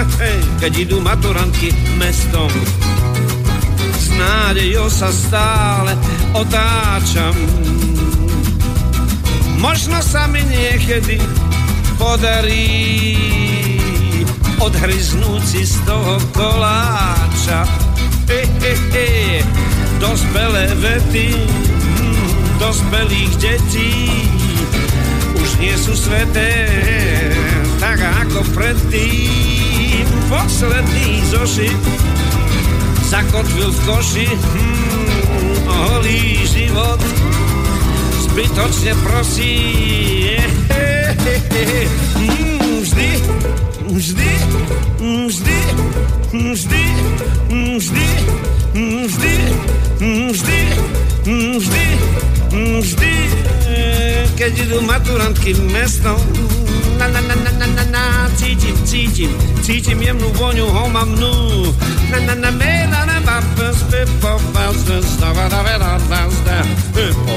[0.59, 2.51] keď idú maturantky mestom,
[4.16, 5.93] nádejou sa stále
[6.34, 7.36] otáčam.
[9.60, 11.20] Možno sa mi niekedy
[11.99, 12.72] podarí
[14.60, 17.68] odhryznúť si z toho koláča.
[18.32, 19.10] He, he, he.
[19.99, 24.07] Dospelé vety hm, dospelých detí
[25.36, 26.72] už nie sú sveté,
[27.84, 31.80] tak ako predtým posledný zošit
[33.10, 37.01] zakotvil v koši hmm, holý život
[38.30, 39.57] zbytočne prosí
[42.14, 43.10] hmm, vždy
[43.89, 44.32] vždy,
[45.01, 45.57] vždy,
[46.30, 46.84] vždy,
[47.49, 47.97] vždy,
[49.01, 49.36] vždy,
[50.30, 50.60] vždy,
[51.26, 51.86] vždy,
[52.80, 53.14] vždy,
[54.38, 55.57] keď idú maturantky
[56.99, 59.31] na, na, na, na, na, na, na, cítim, cítim,
[59.63, 61.71] cítim jemnú voňu homamnú.
[62.11, 65.95] Na, na, na, me, na, na, ba, ba, spe, po, da, ba, da,
[66.27, 66.57] sta.
[66.91, 67.35] Po,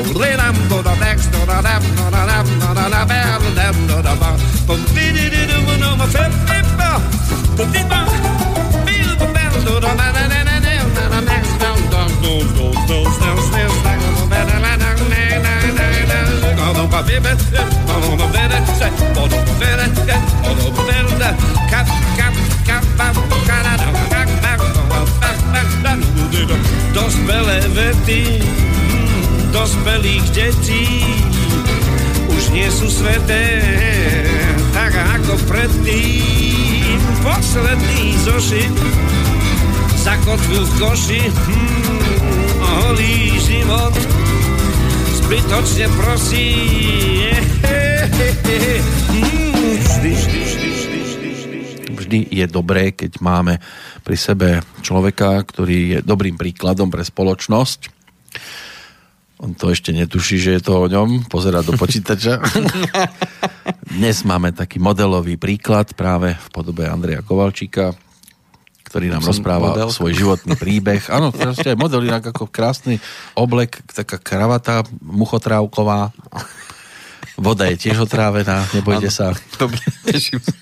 [0.66, 3.76] do, da, dex, do, da, dam, do, da, dam, do, da, da, ba, da, dam,
[3.86, 4.34] do, da, ba.
[4.66, 6.98] Po, di, di, di, mo, no, mo, fe, fe, ba.
[7.54, 8.02] Po, di, ba.
[8.82, 12.34] Bi, do, ba, do, da, da, da, da, da, da, da, da, da, da, do,
[12.90, 13.22] do,
[16.93, 17.36] mama bibbe,
[17.88, 18.61] mama bene,
[19.14, 19.86] mono bene,
[20.45, 21.36] mono bene,
[21.70, 22.34] cap cap
[22.66, 22.84] cap
[26.93, 28.45] Dospelé vety
[29.53, 30.84] dospelých detí
[32.28, 33.64] už nie sú sveté,
[34.76, 37.01] tak ako predtým.
[37.24, 38.72] Posledný zošit
[40.03, 43.11] zakotvil v koši, hmm, holý
[45.53, 46.48] zbytočne prosí.
[49.84, 51.59] Vždy, vždy, vždy, vždy, vždy, vždy.
[51.92, 53.61] Vždy je dobré, keď máme
[54.00, 57.92] pri sebe človeka, ktorý je dobrým príkladom pre spoločnosť.
[59.44, 62.40] On to ešte netuší, že je to o ňom, pozera do počítača.
[63.92, 67.92] Dnes máme taký modelový príklad práve v podobe Andreja Kovalčíka,
[68.93, 69.88] ktorý nám Som rozpráva model.
[69.88, 71.09] svoj životný príbeh.
[71.09, 73.01] Áno, ste aj model, inak ako krásny
[73.32, 76.12] oblek, taká kravata muchotrávková.
[77.34, 79.32] Voda je tiež otrávená, nebojte sa.
[79.57, 80.53] Dobre, teším sa.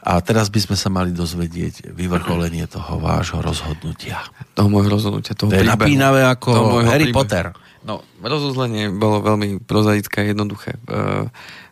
[0.00, 4.22] A teraz by sme sa mali dozvedieť vyvrcholenie toho vášho rozhodnutia.
[4.54, 5.74] Toho môjho rozhodnutia, toho To je príbehu.
[5.76, 7.18] napínavé ako Toho Harry príbehu.
[7.18, 7.44] Potter.
[7.82, 10.78] No, rozuzlenie bolo veľmi prozaické a jednoduché.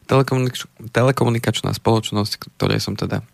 [0.04, 3.24] Telekomunikač- telekomunikačná spoločnosť, ktorej som teda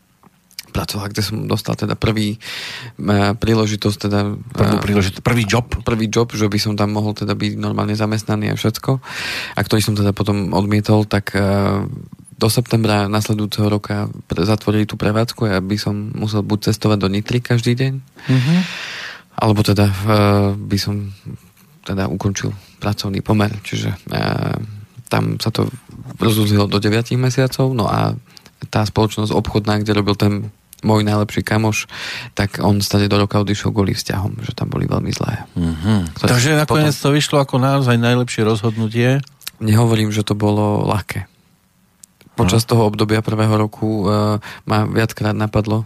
[0.72, 5.68] pracoval, kde som dostal teda prvý uh, príležitosť, teda Prvú eh, príležitosť, prvý job.
[5.84, 8.90] prvý job, že by som tam mohol teda byť normálne zamestnaný a všetko.
[9.52, 11.84] A ktorý som teda potom odmietol, tak uh,
[12.32, 16.98] do septembra nasledujúceho roka pre- zatvorili tú prevádzku a ja by som musel buď cestovať
[16.98, 17.92] do Nitry každý deň,
[18.26, 18.54] Mhm.
[19.36, 19.94] alebo teda uh,
[20.56, 21.12] by som
[21.82, 24.58] teda ukončil pracovný pomer, čiže uh,
[25.06, 25.68] tam sa to
[26.18, 28.14] rozuzlilo do 9 mesiacov, no a
[28.70, 30.32] tá spoločnosť obchodná, kde robil ten
[30.82, 31.86] môj najlepší kamoš,
[32.34, 35.46] tak on stade do roka odišiel kvôli vzťahom, že tam boli veľmi zlé.
[35.54, 36.18] Mhm.
[36.18, 39.22] To je Takže nakoniec to vyšlo ako naozaj najlepšie rozhodnutie.
[39.62, 41.30] Nehovorím, že to bolo ľahké.
[42.34, 45.84] Počas toho obdobia prvého roku uh, ma viackrát napadlo,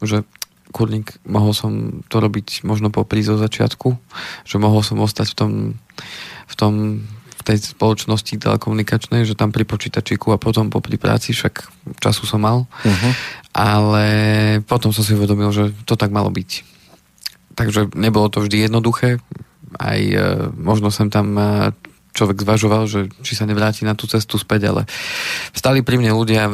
[0.00, 0.22] že
[0.70, 3.94] kurník, mohol som to robiť možno po prízo začiatku,
[4.42, 5.52] že mohol som ostať v tom,
[6.50, 6.72] v tom
[7.44, 11.68] tej spoločnosti telekomunikačnej, že tam pri počítačiku a potom po pri práci, však
[12.00, 12.64] času som mal.
[12.64, 13.12] Uh-huh.
[13.52, 14.06] Ale
[14.64, 16.64] potom som si uvedomil, že to tak malo byť.
[17.54, 19.20] Takže nebolo to vždy jednoduché.
[19.76, 21.70] Aj e, možno sem tam e,
[22.14, 24.82] človek zvažoval, že či sa nevráti na tú cestu späť, ale
[25.50, 26.52] stali pri mne ľudia, e,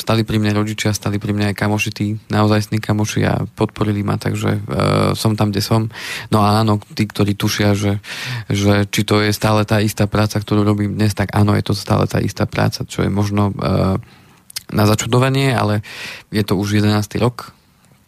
[0.00, 4.16] stali pri mne rodičia, stali pri mne aj kamoši, tí naozajstní kamoši a podporili ma,
[4.16, 4.60] takže e,
[5.12, 5.92] som tam, kde som.
[6.32, 8.00] No a áno, tí, ktorí tušia, že,
[8.48, 11.76] že či to je stále tá istá práca, ktorú robím dnes, tak áno, je to
[11.76, 13.54] stále tá istá práca, čo je možno e,
[14.72, 15.84] na začudovanie, ale
[16.34, 16.98] je to už 11.
[17.22, 17.55] rok,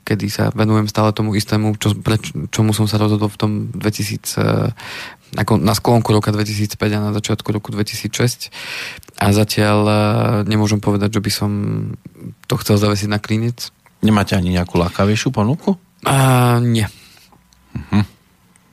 [0.08, 4.40] kedy sa venujem stále tomu istému, čo, preč, čomu som sa rozhodol v tom 2000,
[4.40, 4.72] eh,
[5.36, 8.48] ako na sklonku roka 2005 a na začiatku roku 2006
[9.20, 9.96] a zatiaľ eh,
[10.48, 11.50] nemôžem povedať, že by som
[12.48, 13.68] to chcel zavesiť na klinec.
[14.00, 15.76] Nemáte ani nejakú lákavejšiu ponuku?
[16.08, 16.88] A nie.
[17.76, 18.00] Mhm.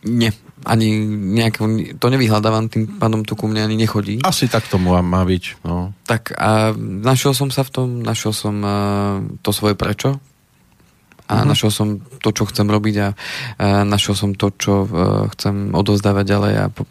[0.05, 0.31] Nie.
[0.65, 0.97] Ani
[1.35, 1.61] nejaké,
[2.01, 4.21] to nevyhľadávam, tým pádom to ku mne ani nechodí.
[4.25, 5.61] Asi tak tomu má byť.
[5.61, 5.93] No.
[6.09, 10.17] Tak a našiel som sa v tom, našiel som uh, to svoje prečo
[11.25, 11.47] a Mhm.
[11.47, 13.15] našiel som to, čo chcem robiť a uh,
[13.83, 14.89] našiel som to, čo uh,
[15.31, 16.85] chcem odovzdávať ďalej a po,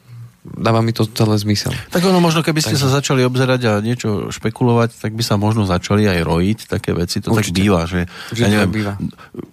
[0.45, 1.73] dáva mi to celé zmysel.
[1.89, 5.35] Tak ono možno, keby ste Takže- sa začali obzerať a niečo špekulovať, tak by sa
[5.35, 7.19] možno začali aj rojiť také veci.
[7.19, 7.57] To tak Určite.
[7.57, 8.93] býva, že Vždy tak býva.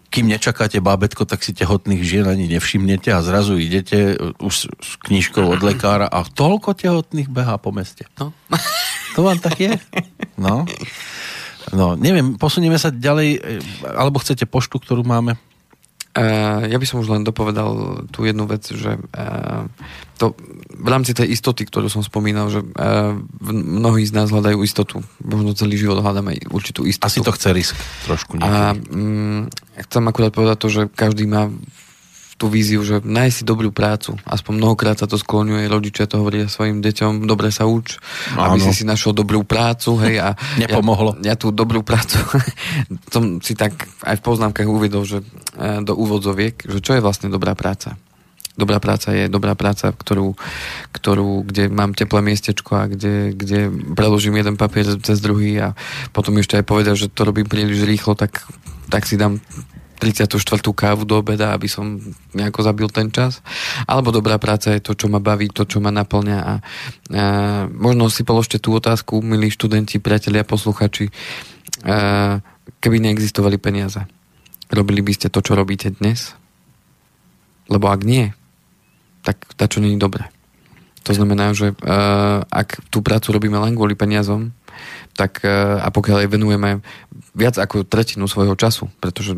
[0.09, 4.91] kým nečakáte bábetko, tak si tehotných žien ani nevšimnete a zrazu idete uh, už s
[5.01, 8.03] knižkou od lekára a toľko tehotných behá po meste.
[8.17, 8.35] No.
[9.13, 9.71] To vám tak je?
[10.35, 10.67] No.
[11.69, 13.39] No, neviem, posunieme sa ďalej, e,
[13.85, 15.37] alebo chcete poštu, ktorú máme?
[16.11, 19.63] Uh, ja by som už len dopovedal tú jednu vec, že uh,
[20.19, 20.35] to
[20.75, 23.15] v rámci tej istoty, ktorú som spomínal, že uh,
[23.47, 24.99] mnohí z nás hľadajú istotu.
[25.23, 27.07] Možno celý život hľadáme určitú istotu.
[27.07, 28.91] Asi to chce risk trošku A niekedy.
[28.91, 29.41] mm,
[29.87, 31.80] chcem akurát povedať to, že každý má v
[32.41, 34.17] tú víziu, že nájsť si dobrú prácu.
[34.25, 38.01] Aspoň mnohokrát sa to skloňuje, rodičia to hovoria svojim deťom, dobre sa uč,
[38.33, 38.57] Áno.
[38.57, 40.33] aby si si našiel dobrú prácu, hej, a
[40.65, 41.21] Nepomohlo.
[41.21, 42.17] Ja, ja tú dobrú prácu
[43.13, 47.29] som si tak aj v poznámkach uvedol, že e, do úvodzoviek, že čo je vlastne
[47.29, 47.93] dobrá práca.
[48.51, 50.35] Dobrá práca je dobrá práca, ktorú,
[50.91, 55.77] ktorú, kde mám teplé miestečko a kde, kde preložím jeden papier cez druhý a
[56.11, 58.43] potom ešte aj povedal, že to robím príliš rýchlo, tak,
[58.91, 59.39] tak si dám
[60.01, 60.33] 34.
[60.73, 62.01] kávu do obeda, aby som
[62.33, 63.45] nejako zabil ten čas.
[63.85, 66.39] Alebo dobrá práca je to, čo ma baví, to, čo ma naplňa.
[66.41, 66.53] A, a
[67.69, 71.13] možno si položte tú otázku, milí študenti, priatelia, posluchači,
[71.85, 72.41] a,
[72.81, 74.01] keby neexistovali peniaze.
[74.73, 76.33] Robili by ste to, čo robíte dnes?
[77.69, 78.33] Lebo ak nie,
[79.21, 80.33] tak tá čo není dobré.
[81.05, 84.53] To znamená, že uh, ak tú prácu robíme len kvôli peniazom,
[85.17, 86.69] tak uh, a pokiaľ aj venujeme
[87.33, 89.33] viac ako tretinu svojho času, pretože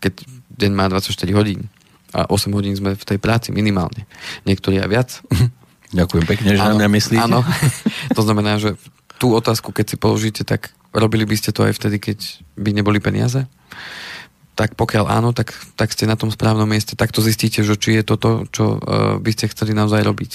[0.00, 0.24] keď
[0.56, 1.68] deň má 24 hodín
[2.16, 4.08] a 8 hodín sme v tej práci minimálne.
[4.48, 5.10] Niektorí aj viac.
[5.98, 7.24] Ďakujem pekne, že na mňa myslíte.
[7.28, 7.40] Áno,
[8.16, 8.74] to znamená, že
[9.16, 12.18] tú otázku, keď si položíte, tak robili by ste to aj vtedy, keď
[12.56, 13.44] by neboli peniaze?
[14.56, 16.96] Tak pokiaľ áno, tak, tak ste na tom správnom mieste.
[16.96, 20.32] Takto zistíte, že či je to to, čo uh, by ste chceli naozaj robiť.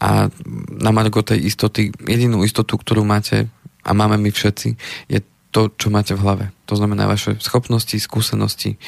[0.00, 0.32] A
[0.80, 3.52] na margo tej istoty, jedinú istotu, ktorú máte
[3.84, 4.68] a máme my všetci,
[5.12, 5.20] je
[5.52, 6.44] to, čo máte v hlave.
[6.66, 8.80] To znamená vaše schopnosti, skúsenosti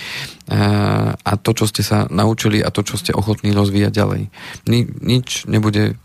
[1.20, 4.22] a to, čo ste sa naučili a to, čo ste ochotní rozvíjať ďalej.
[4.66, 6.00] Ni, nič nebude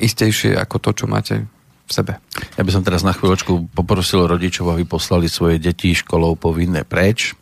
[0.00, 1.44] istejšie ako to, čo máte
[1.86, 2.18] v sebe.
[2.56, 7.36] Ja by som teraz na chvíľočku poprosil rodičov, aby poslali svoje deti školou povinné preč.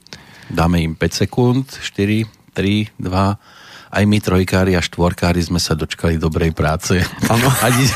[0.50, 6.18] Dáme im 5 sekúnd, 4, 3, 2, aj my trojkári a štvorkári sme sa dočkali
[6.18, 6.98] dobrej práce.
[7.30, 7.46] Áno.
[7.66, 7.86] Ani,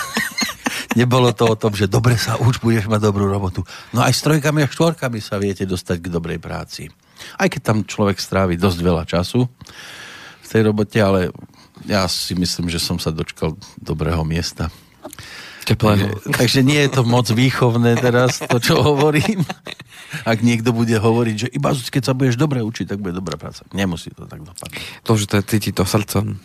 [0.98, 3.62] Nebolo to o tom, že dobre sa uč, budeš mať dobrú robotu.
[3.94, 6.90] No aj s trojkami a štvorkami sa viete dostať k dobrej práci.
[7.38, 9.46] Aj keď tam človek strávi dosť veľa času
[10.42, 11.30] v tej robote, ale
[11.86, 14.74] ja si myslím, že som sa dočkal dobrého miesta.
[15.68, 16.18] Teplého.
[16.18, 19.44] Takže, takže nie je to moc výchovné teraz, to čo hovorím.
[20.24, 23.68] Ak niekto bude hovoriť, že iba keď sa budeš dobre učiť, tak bude dobrá práca.
[23.76, 25.04] Nemusí to tak dopadnúť.
[25.04, 26.40] To, že to cíti to srdcom.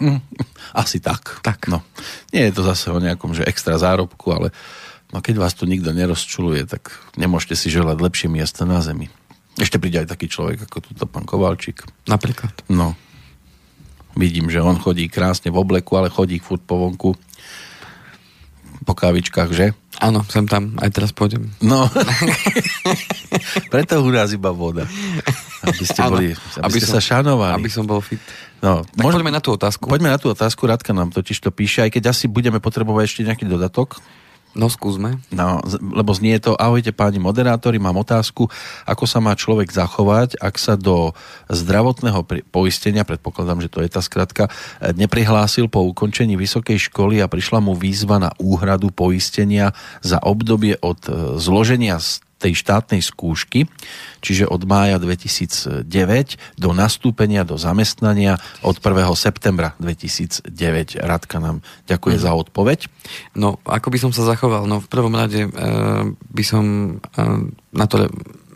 [0.80, 1.44] Asi tak.
[1.44, 1.68] tak.
[1.68, 1.84] No.
[2.32, 4.48] Nie je to zase o nejakom že extra zárobku, ale
[5.12, 9.12] no keď vás tu nikto nerozčuluje, tak nemôžete si želať lepšie miesto na zemi.
[9.60, 11.84] Ešte príde aj taký človek ako túto pán Kovalčík.
[12.08, 12.64] Napríklad.
[12.72, 12.96] No.
[14.16, 17.14] Vidím, že on chodí krásne v obleku, ale chodí furt po vonku
[18.84, 19.66] po kávičkách, že?
[20.00, 21.52] Áno, sem tam, aj teraz pôjdem.
[21.60, 21.84] No,
[23.72, 24.88] preto u nás iba voda.
[25.60, 27.52] Aby ste, boli, aby, aby ste som, sa šanovali.
[27.60, 28.20] Aby som bol fit.
[28.60, 29.84] No, tak môžeme, poďme na tú otázku.
[29.88, 33.24] Poďme na tú otázku, Radka nám totiž to píše, aj keď asi budeme potrebovať ešte
[33.24, 34.00] nejaký dodatok.
[34.50, 35.22] No skúsme.
[35.30, 38.50] No, lebo znie to, ahojte páni moderátori, mám otázku,
[38.82, 41.14] ako sa má človek zachovať, ak sa do
[41.46, 44.50] zdravotného poistenia, predpokladám, že to je tá skratka,
[44.98, 49.70] neprihlásil po ukončení vysokej školy a prišla mu výzva na úhradu poistenia
[50.02, 52.02] za obdobie od e, zloženia
[52.40, 53.68] tej štátnej skúšky,
[54.24, 55.84] čiže od mája 2009
[56.56, 58.96] do nastúpenia do zamestnania od 1.
[59.12, 60.48] septembra 2009.
[61.04, 62.22] Radka nám ďakuje mm.
[62.24, 62.88] za odpoveď.
[63.36, 64.64] No, ako by som sa zachoval?
[64.64, 65.50] No, v prvom rade e,
[66.16, 67.22] by som e,
[67.76, 68.08] na to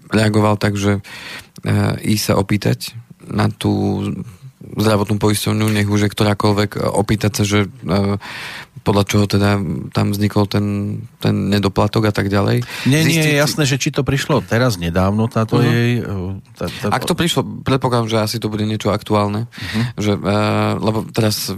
[0.09, 1.01] reagoval tak, že e,
[2.09, 2.97] ísť sa opýtať
[3.29, 4.01] na tú
[4.73, 8.17] zdravotnú poisťovňu, nech už je ktorákoľvek, opýtať sa, že e,
[8.85, 9.57] podľa čoho teda
[9.97, 10.67] tam vznikol ten,
[11.19, 12.63] ten nedoplatok a tak ďalej.
[12.85, 13.17] Nie, Zistiť...
[13.17, 15.67] nie je jasné, že či to prišlo teraz nedávno, táto uh-huh.
[15.67, 16.05] jej...
[16.53, 16.87] Tá, tá...
[16.93, 19.85] Ak to prišlo, predpokladám, že asi to bude niečo aktuálne, uh-huh.
[19.97, 21.49] že, uh, lebo teraz,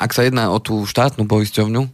[0.00, 1.84] ak sa jedná o tú štátnu poisťovňu,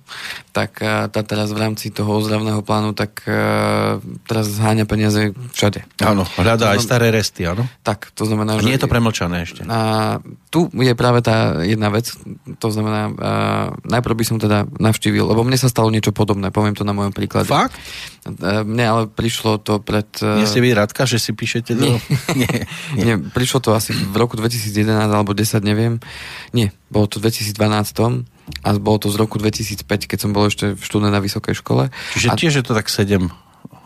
[0.54, 3.98] tak uh, tá teraz v rámci toho ozdravného plánu, tak uh,
[4.30, 5.82] teraz zháňa peniaze všade.
[5.98, 7.66] Áno, hľadá aj staré resty, áno?
[7.82, 8.70] Tak, to znamená, a že...
[8.70, 9.66] nie je to premlčané ešte.
[9.66, 12.10] A tu je práve tá jedna vec,
[12.58, 16.74] to znamená, uh, najprv by som teda navštívil, lebo mne sa stalo niečo podobné, poviem
[16.74, 17.46] to na mojom príklade.
[17.46, 17.78] Fakt?
[18.26, 20.10] E, mne ale prišlo to pred...
[20.18, 21.86] E, Nie ste vy Radka, že si píšete do...
[21.86, 22.02] Nie,
[22.42, 22.54] nie,
[22.98, 23.14] nie.
[23.30, 26.02] prišlo to asi v roku 2011 alebo 10, neviem.
[26.50, 28.26] Nie, bolo to v 2012
[28.66, 31.94] a bolo to z roku 2005, keď som bol ešte v štúdne na vysokej škole.
[32.18, 32.34] Čiže a...
[32.34, 33.22] tiež je to tak 7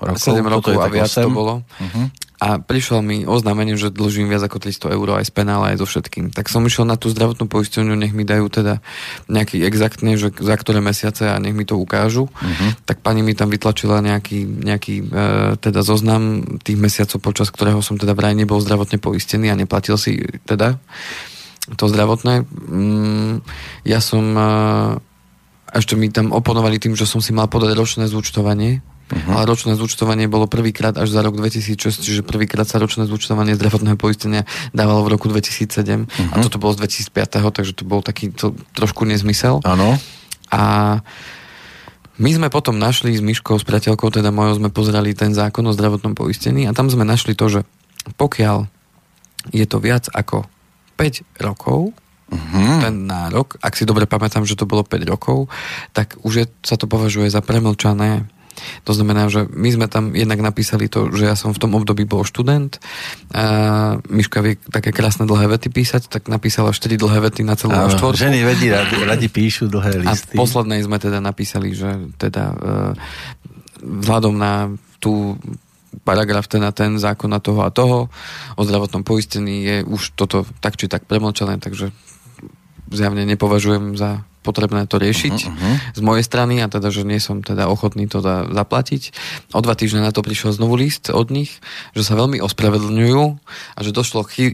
[0.01, 0.17] rokov?
[0.17, 1.29] 7 rokov a viac 8.
[1.29, 1.61] to bolo.
[1.61, 2.09] Uh-huh
[2.45, 5.89] a prišlo mi oznámenie, že dlžím viac ako 300 eur aj z penále, aj so
[5.89, 6.29] všetkým.
[6.29, 8.85] Tak som išiel na tú zdravotnú poisťovňu, nech mi dajú teda
[9.33, 12.29] nejaký exaktne, že za ktoré mesiace a nech mi to ukážu.
[12.29, 12.71] Uh-huh.
[12.85, 15.05] Tak pani mi tam vytlačila nejaký, nejaký e,
[15.57, 20.21] teda zoznam tých mesiacov, počas ktorého som teda vraj nebol zdravotne poistený a neplatil si
[20.45, 20.77] teda
[21.81, 22.45] to zdravotné.
[22.45, 23.41] Mm,
[23.89, 24.45] ja som e,
[25.73, 29.35] ešte mi tam oponovali tým, že som si mal podať ročné zúčtovanie uh-huh.
[29.37, 33.99] ale ročné zúčtovanie bolo prvýkrát až za rok 2006, čiže prvýkrát sa ročné zúčtovanie zdravotného
[34.01, 36.33] poistenia dávalo v roku 2007 uh-huh.
[36.33, 39.61] a toto bolo z 2005, takže to bol taký to, trošku nezmysel.
[39.65, 39.97] Áno.
[40.55, 40.63] A
[42.15, 45.75] my sme potom našli s Myškou, s priateľkou, teda mojou, sme pozerali ten zákon o
[45.75, 47.61] zdravotnom poistení a tam sme našli to, že
[48.15, 48.71] pokiaľ
[49.51, 50.47] je to viac ako
[50.95, 51.91] 5 rokov,
[52.31, 52.79] uh-huh.
[52.87, 55.51] ten nárok, ak si dobre pamätám, že to bolo 5 rokov,
[55.91, 58.31] tak už je, sa to považuje za premlčané
[58.85, 62.07] to znamená, že my sme tam jednak napísali to, že ja som v tom období
[62.07, 62.79] bol študent.
[63.35, 63.45] A
[64.09, 67.91] Miška vie také krásne dlhé vety písať, tak napísala 4 dlhé vety na celú Áno,
[67.91, 68.21] štvorku.
[68.21, 70.35] Ženy vedí, radi, radi píšu dlhé listy.
[70.35, 72.57] A poslednej sme teda napísali, že teda e,
[73.83, 75.37] vzhľadom na tú
[76.03, 78.11] paragraf ten a ten zákona toho a toho
[78.59, 81.95] o zdravotnom poistení je už toto tak či tak premlčané, takže
[82.91, 85.97] zjavne nepovažujem za potrebné to riešiť uh-huh, uh-huh.
[85.97, 88.21] z mojej strany a teda, že nie som teda ochotný to
[88.53, 89.17] zaplatiť.
[89.57, 91.65] O dva týždne na to prišiel znovu list od nich,
[91.97, 93.23] že sa veľmi ospravedlňujú
[93.75, 94.53] a že došlo k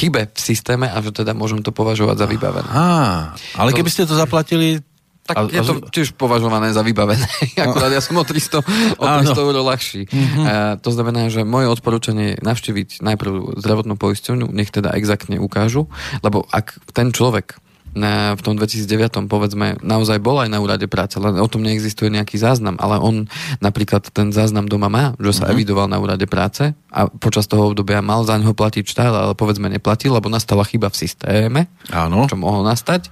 [0.00, 2.70] chybe v systéme a že teda môžem to považovať za vybavené.
[2.72, 4.80] Aha, ale keby ste to zaplatili,
[5.26, 7.26] tak a, je to tiež považované za vybavené.
[7.66, 8.62] Akurát ja som o 300,
[8.94, 10.02] o 300 eur ľahší.
[10.06, 10.44] Mm-hmm.
[10.46, 15.90] A, to znamená, že moje odporúčanie je navštíviť najprv zdravotnú poisťovňu, nech teda exaktne ukážu,
[16.22, 17.58] lebo ak ten človek
[18.36, 22.36] v tom 2009 povedzme naozaj bol aj na úrade práce, len o tom neexistuje nejaký
[22.36, 23.24] záznam, ale on
[23.64, 25.56] napríklad ten záznam doma má, že sa uh-huh.
[25.56, 29.72] evidoval na úrade práce a počas toho obdobia mal za ňoho platiť štát, ale povedzme
[29.72, 32.28] neplatil, lebo nastala chyba v systéme, áno.
[32.28, 33.08] čo mohlo nastať,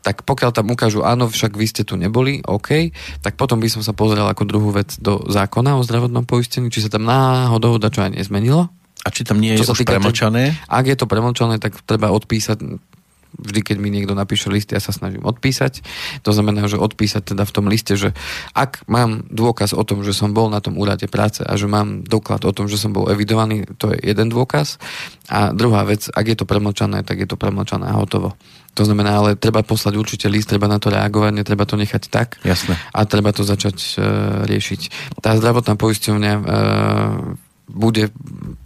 [0.00, 3.84] tak pokiaľ tam ukážu, áno, však vy ste tu neboli, OK, tak potom by som
[3.84, 8.00] sa pozrel ako druhú vec do zákona o zdravotnom poistení, či sa tam náhodou dačo
[8.00, 8.72] aj nezmenilo.
[9.02, 10.54] A či tam nie je už premlčané?
[10.70, 12.62] Ak je to premlčané, tak treba odpísať
[13.38, 15.80] vždy, keď mi niekto napíše list, ja sa snažím odpísať.
[16.26, 18.12] To znamená, že odpísať teda v tom liste, že
[18.52, 22.04] ak mám dôkaz o tom, že som bol na tom úrade práce a že mám
[22.04, 24.76] doklad o tom, že som bol evidovaný, to je jeden dôkaz.
[25.32, 28.36] A druhá vec, ak je to premlčané, tak je to premlčané a hotovo.
[28.72, 32.40] To znamená, ale treba poslať určite list, treba na to reagovať, netreba to nechať tak.
[32.40, 32.80] Jasne.
[32.96, 34.04] A treba to začať uh,
[34.48, 34.80] riešiť.
[35.20, 36.42] Tá zdravotná poisťovňa uh,
[37.72, 38.12] bude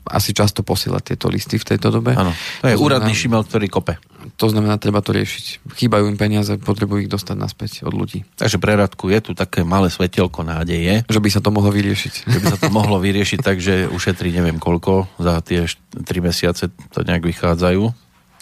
[0.07, 2.19] asi často posielať tieto listy v tejto dobe.
[2.19, 3.95] Áno, to je to úradný znamená, šimel, ktorý kope.
[4.43, 5.71] To znamená, treba to riešiť.
[5.79, 8.27] Chýbajú im peniaze, potrebujú ich dostať naspäť od ľudí.
[8.35, 11.07] Takže pre Radku je tu také malé svetelko nádeje.
[11.07, 12.15] Že by sa to mohlo vyriešiť.
[12.27, 16.71] Že by sa to mohlo vyriešiť tak, že ušetrí neviem koľko, za tie 3 mesiace
[16.91, 17.83] to nejak vychádzajú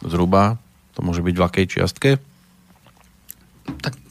[0.09, 0.57] zhruba.
[0.97, 2.11] To môže byť v akej čiastke?
[3.81, 4.04] Tak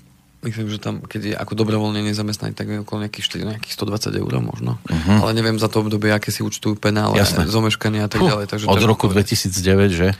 [0.44, 4.20] Myslím, že tam, keď je ako dobrovoľne nezamestnaný, tak je okolo nejakých, 4, nejakých 120
[4.20, 4.76] eur možno.
[4.84, 5.24] Uh-huh.
[5.24, 7.48] Ale neviem za to obdobie, aké si účtujú penále, Jasné.
[7.48, 8.52] zomeškania a tak ďalej.
[8.52, 10.12] Takže Od roku 2009, že?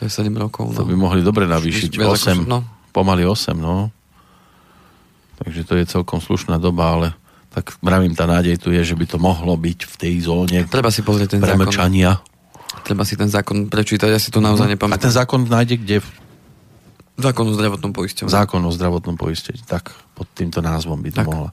[0.00, 0.72] To je 7 rokov.
[0.72, 0.80] No.
[0.80, 1.92] To by mohli dobre navýšiť.
[2.00, 2.58] 8, ako, no.
[2.96, 3.92] pomaly 8, no.
[5.44, 7.06] Takže to je celkom slušná doba, ale
[7.52, 10.92] tak mravím, tá nádej tu je, že by to mohlo byť v tej zóne Treba
[10.92, 12.20] si pozrieť ten premlčania.
[12.20, 12.84] zákon.
[12.84, 14.76] Treba si ten zákon prečítať, ja si to naozaj uh-huh.
[14.76, 15.00] nepamätám.
[15.00, 15.96] A ten zákon nájde kde?
[17.16, 18.28] Zákon o zdravotnom poistení.
[18.28, 19.60] Zákon o zdravotnom poistení.
[19.64, 21.28] Tak pod týmto názvom by to tak.
[21.28, 21.50] mohla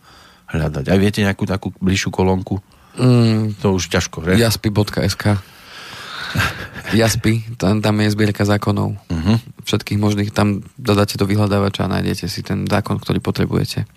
[0.52, 0.92] hľadať.
[0.92, 2.60] Aj viete nejakú takú bližšiu kolónku?
[3.00, 4.38] Mm, to už ťažko, že?
[4.38, 5.40] Jaspi.sk
[6.94, 8.98] Jaspi, tam, tam je zbierka zákonov.
[8.98, 9.38] Uh-huh.
[9.66, 13.90] Všetkých možných, tam dodáte do vyhľadávača a nájdete si ten zákon, ktorý potrebujete.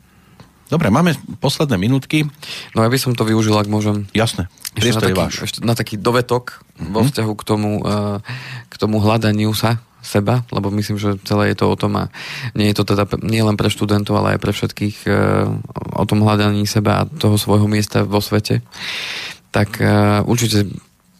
[0.66, 2.26] Dobre, máme posledné minútky.
[2.74, 4.08] No ja by som to využil, ak môžem.
[4.16, 6.92] Jasné, ešte na, taký, ešte na taký dovetok uh-huh.
[6.92, 8.18] vo vzťahu k tomu, uh,
[8.68, 12.04] k tomu hľadaniu sa seba, lebo myslím, že celé je to o tom a
[12.54, 15.10] nie je to teda nie len pre študentov, ale aj pre všetkých e,
[15.98, 18.62] o tom hľadaní seba a toho svojho miesta vo svete.
[19.50, 19.86] Tak e,
[20.22, 20.70] určite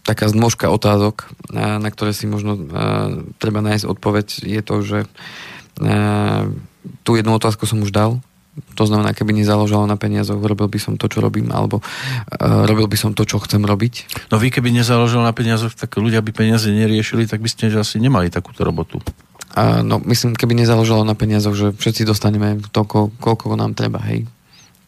[0.07, 2.55] taká zmožka otázok, e, na ktoré si možno
[3.43, 4.99] treba nájsť odpoveď, je to, že
[7.05, 8.25] tú jednu otázku som už dal,
[8.77, 12.89] to znamená, keby nezaložalo na peniazoch, robil by som to, čo robím, alebo uh, robil
[12.89, 14.27] by som to, čo chcem robiť.
[14.33, 18.01] No vy, keby nezaložilo na peniazoch, tak ľudia by peniaze neriešili, tak by ste asi
[18.01, 19.01] nemali takúto robotu.
[19.57, 24.29] Uh, no, myslím, keby nezaložilo na peniazoch, že všetci dostaneme toľko, koľko nám treba, hej.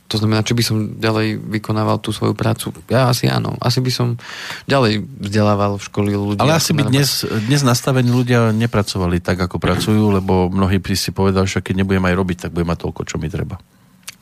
[0.09, 2.73] To znamená, či by som ďalej vykonával tú svoju prácu?
[2.89, 3.61] Ja asi áno.
[3.61, 4.17] Asi by som
[4.65, 6.41] ďalej vzdelával v školy ľudí.
[6.41, 11.13] Ale asi by dnes, dnes nastavení ľudia nepracovali tak, ako pracujú, lebo mnohí by si
[11.13, 13.61] povedali, že keď nebudem aj robiť, tak budem mať toľko, čo mi treba.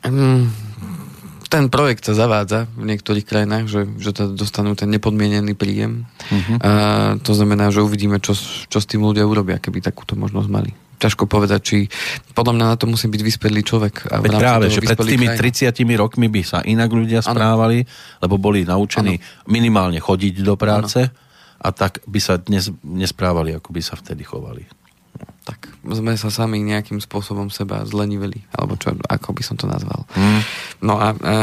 [0.03, 0.51] Mm,
[1.47, 6.03] ten projekt sa zavádza v niektorých krajinách, že, že to dostanú ten nepodmienený príjem.
[6.27, 6.57] Uh-huh.
[6.59, 6.71] A
[7.23, 8.35] to znamená, že uvidíme, čo,
[8.67, 11.77] čo s tým ľudia urobia, keby takúto možnosť mali ťažko povedať, či
[12.33, 14.09] podľa mňa na to musí byť vyspelý človek.
[14.09, 15.77] A Veď práve, že pred tými krajina.
[15.77, 18.21] 30 rokmi by sa inak ľudia správali, ano.
[18.25, 19.47] lebo boli naučení ano.
[19.49, 21.13] minimálne chodiť do práce ano.
[21.61, 24.65] a tak by sa dnes nesprávali, ako by sa vtedy chovali.
[25.47, 30.03] Tak sme sa sami nejakým spôsobom seba zleniveli, alebo čo, ako by som to nazval.
[30.11, 30.43] Hmm.
[30.83, 31.33] No a e,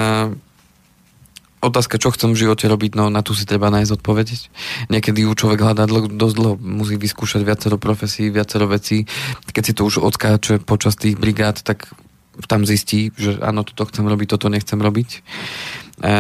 [1.65, 4.41] otázka, čo chcem v živote robiť, no na tu si treba nájsť odpovedať.
[4.93, 9.09] Niekedy ju človek hľadá dlho, dosť dlho, musí vyskúšať viacero profesí, viacero vecí.
[9.49, 11.89] Keď si to už odskáče počas tých brigád, tak
[12.51, 15.11] tam zistí, že áno, toto chcem robiť, toto nechcem robiť.
[15.15, 16.11] E,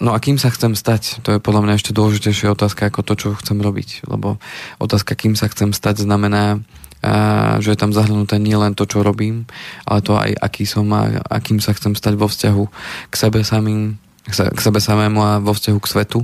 [0.00, 3.14] no a kým sa chcem stať, to je podľa mňa ešte dôležitejšia otázka ako to,
[3.14, 4.08] čo chcem robiť.
[4.08, 4.40] Lebo
[4.80, 6.64] otázka, kým sa chcem stať, znamená,
[7.04, 9.44] a, že je tam zahrnuté nie len to, čo robím,
[9.84, 12.64] ale to aj aký som a akým sa chcem stať vo vzťahu
[13.12, 16.20] k sebe samým, k sebe samému a vo vzťahu k svetu.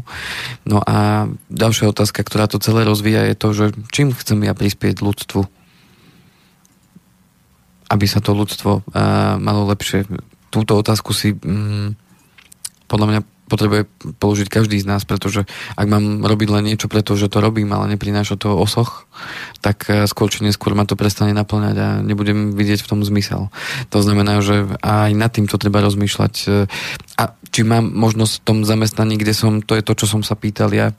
[0.65, 5.05] No a ďalšia otázka, ktorá to celé rozvíja, je to, že čím chcem ja prispieť
[5.05, 5.45] ľudstvu,
[7.93, 10.09] aby sa to ľudstvo uh, malo lepšie.
[10.49, 11.93] Túto otázku si um,
[12.89, 13.21] podľa mňa
[13.51, 13.91] potrebuje
[14.23, 15.43] položiť každý z nás, pretože
[15.75, 19.11] ak mám robiť len niečo preto, že to robím, ale neprináša to osoch,
[19.59, 23.51] tak e, skôr či neskôr ma to prestane naplňať a nebudem vidieť v tom zmysel.
[23.91, 26.35] To znamená, že aj nad týmto treba rozmýšľať.
[26.47, 26.71] E,
[27.19, 30.39] a či mám možnosť v tom zamestnaní, kde som, to je to, čo som sa
[30.39, 30.95] pýtal ja,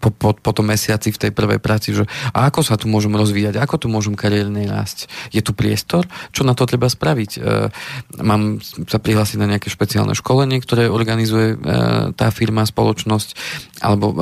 [0.00, 3.12] po, po, po tom mesiaci v tej prvej práci, že a ako sa tu môžem
[3.14, 5.08] rozvíjať, ako tu môžem kariérne rásť.
[5.32, 6.04] Je tu priestor?
[6.30, 7.30] Čo na to treba spraviť?
[7.36, 7.40] E,
[8.20, 11.56] mám sa prihlásiť na nejaké špeciálne školenie, ktoré organizuje e,
[12.12, 13.28] tá firma, spoločnosť,
[13.80, 14.16] alebo e,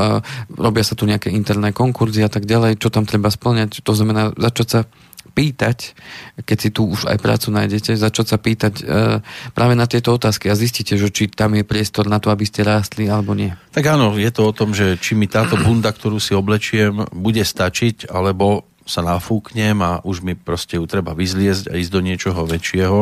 [0.55, 3.83] robia sa tu nejaké interné konkurzy a tak ďalej, čo tam treba splňať.
[3.83, 4.81] To znamená začať sa
[5.35, 5.99] pýtať,
[6.47, 8.85] keď si tu už aj prácu nájdete, začať sa pýtať e,
[9.51, 12.63] práve na tieto otázky a zistíte, že či tam je priestor na to, aby ste
[12.63, 13.51] rástli alebo nie.
[13.75, 17.43] Tak áno, je to o tom, že či mi táto bunda, ktorú si oblečiem, bude
[17.43, 22.41] stačiť, alebo sa nafúknem a už mi proste ju treba vyzliezť a ísť do niečoho
[22.47, 22.99] väčšieho.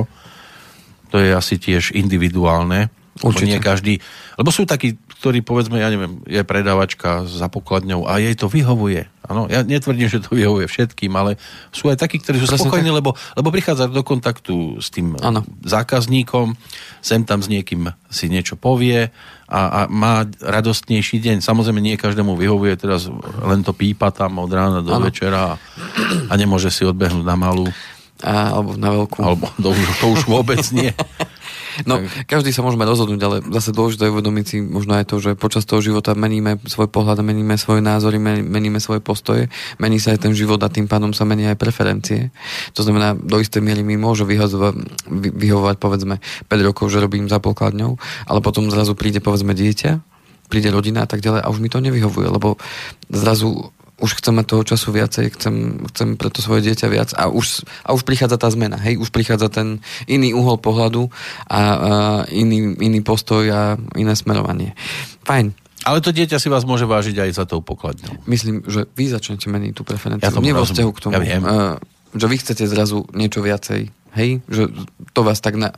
[1.13, 2.89] To je asi tiež individuálne.
[3.21, 3.45] Určite.
[3.45, 4.01] Nie každý,
[4.41, 9.07] lebo sú takí ktorý povedzme, ja neviem, je predávačka za pokladňou a jej to vyhovuje.
[9.23, 11.39] Ano, ja netvrdím, že to vyhovuje všetkým, ale
[11.71, 15.47] sú aj takí, ktorí sú Presne spokojní, lebo, lebo prichádza do kontaktu s tým ano.
[15.63, 16.59] zákazníkom,
[16.99, 19.15] sem tam s niekým si niečo povie
[19.47, 21.37] a, a má radostnejší deň.
[21.39, 23.07] Samozrejme, nie každému vyhovuje, teraz
[23.47, 25.07] len to pípa tam od rána do ano.
[25.07, 25.59] večera a,
[26.27, 27.71] a nemôže si odbehnúť na malú.
[28.27, 29.19] A, alebo na veľkú.
[29.23, 30.91] Alebo to už, to už vôbec nie.
[31.85, 35.39] No, každý sa môžeme rozhodnúť, ale zase dôležité je uvedomiť si možno aj to, že
[35.39, 39.51] počas toho života meníme svoj pohľad, meníme svoje názory, meníme svoje postoje,
[39.83, 42.31] mení sa aj ten život a tým pádom sa menia aj preferencie.
[42.79, 44.75] To znamená, do istej miery mi môže vyhovovať,
[45.13, 49.91] vyhovovať povedzme 5 rokov, že robím za pokladňou, ale potom zrazu príde povedzme dieťa,
[50.53, 52.61] príde rodina a tak ďalej a už mi to nevyhovuje, lebo
[53.09, 53.73] zrazu
[54.03, 55.55] už chceme toho času viacej, chcem,
[55.95, 59.15] chcem pre to svoje dieťa viac a už, a už prichádza tá zmena, hej, už
[59.15, 59.79] prichádza ten
[60.11, 61.07] iný uhol pohľadu
[61.47, 61.61] a, a
[62.35, 64.75] iný, iný postoj a iné smerovanie.
[65.23, 65.55] Fajn.
[65.83, 68.27] Ale to dieťa si vás môže vážiť aj za tou pokladňou.
[68.31, 70.31] Myslím, že vy začnete meniť tú preferenciu.
[70.31, 71.13] Ja Nie vo vzťahu k tomu.
[71.15, 71.43] Ja viem.
[71.43, 71.75] Uh,
[72.15, 74.31] že vy chcete zrazu niečo viacej, hej?
[74.47, 74.63] Že
[75.11, 75.75] to vás tak na,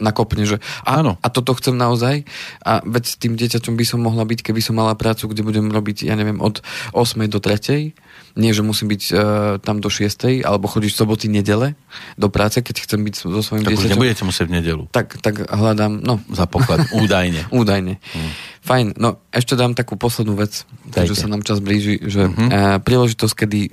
[0.00, 1.20] nakopne, že a, Áno.
[1.20, 2.24] a toto chcem naozaj
[2.64, 5.68] a veď s tým dieťaťom by som mohla byť, keby som mala prácu, kde budem
[5.68, 6.64] robiť, ja neviem, od
[6.96, 7.94] 8 do 3
[8.38, 9.18] nie, že musím byť uh,
[9.58, 11.74] tam do 6 alebo chodiť v soboty, nedele
[12.14, 13.98] do práce, keď chcem byť so svojím tak dieťaťom.
[13.98, 14.82] nebudete musieť v nedelu.
[14.94, 16.22] Tak, tak hľadám, no.
[16.30, 17.50] Za poklad, údajne.
[17.50, 17.98] údajne.
[17.98, 18.32] Hmm.
[18.60, 22.36] Fajn, no ešte dám takú poslednú vec, takže sa nám čas blíži, že uh-huh.
[22.36, 23.60] uh, príležitosť, kedy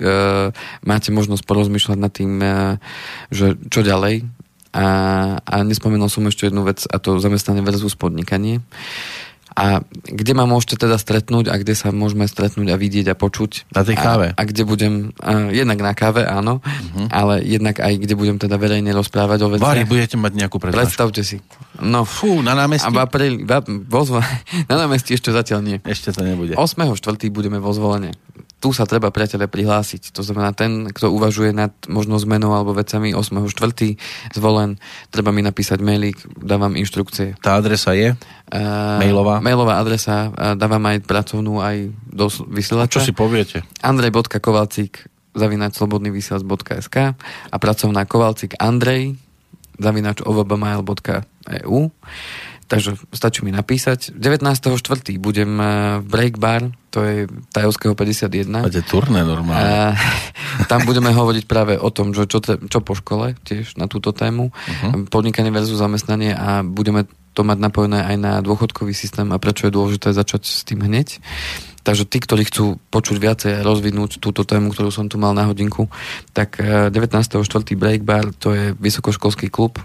[0.80, 2.80] máte možnosť porozmýšľať nad tým, uh,
[3.28, 4.24] že čo ďalej,
[4.72, 4.86] a,
[5.40, 8.60] a nespomenul som ešte jednu vec, a to zamestnanie versus podnikanie.
[9.58, 13.74] A kde ma môžete teda stretnúť a kde sa môžeme stretnúť a vidieť a počuť.
[13.74, 14.30] Na tej káve.
[14.30, 17.10] A, a kde budem, a, jednak na káve, áno, uh-huh.
[17.10, 19.66] ale jednak aj kde budem teda verejne rozprávať o veciach.
[19.66, 20.78] Vári, budete mať nejakú prednášku.
[20.78, 21.42] Predstavte si.
[21.82, 22.86] No, Fú, na námestí?
[22.86, 23.42] A v apríli,
[24.70, 25.76] na námestí ešte zatiaľ nie.
[25.82, 26.54] Ešte to nebude.
[26.54, 26.94] 8.4.
[27.34, 28.14] budeme vo zvolenie
[28.58, 30.10] tu sa treba priateľe prihlásiť.
[30.18, 34.34] To znamená, ten, kto uvažuje nad možno zmenou alebo vecami 8.4.
[34.34, 34.82] zvolen,
[35.14, 37.38] treba mi napísať mailík, dávam inštrukcie.
[37.38, 38.18] Tá adresa je?
[38.50, 39.38] Uh, mailová?
[39.38, 42.98] Mailová adresa, uh, dávam aj pracovnú, aj do vysielača.
[42.98, 43.62] A čo si poviete?
[43.86, 45.06] Andrej.kovalcík
[45.38, 49.14] zavinač slobodnyvysielac.sk a pracovná Kovalcík Andrej
[49.78, 51.78] zavinač ovbmail.eu
[52.68, 54.12] Takže stačí mi napísať.
[54.12, 54.76] 19.4.
[55.16, 55.66] budem eh,
[56.04, 58.64] v Break Bar, to je Tajovského 51.
[58.64, 59.96] Máte turné normálne.
[59.96, 59.96] A,
[60.70, 64.52] tam budeme hovoriť práve o tom, že čo, čo po škole, tiež na túto tému.
[64.52, 65.08] Uh-huh.
[65.08, 69.76] Podnikanie versus zamestnanie a budeme to mať napojené aj na dôchodkový systém a prečo je
[69.76, 71.20] dôležité začať s tým hneď.
[71.86, 75.48] Takže tí, ktorí chcú počuť viacej a rozvinúť túto tému, ktorú som tu mal na
[75.48, 75.88] hodinku,
[76.36, 77.40] tak 19.4.
[77.40, 79.80] Eh, Break Bar, to je vysokoškolský klub,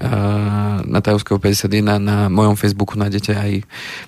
[0.00, 3.50] na Tajovského 51 na mojom Facebooku nájdete aj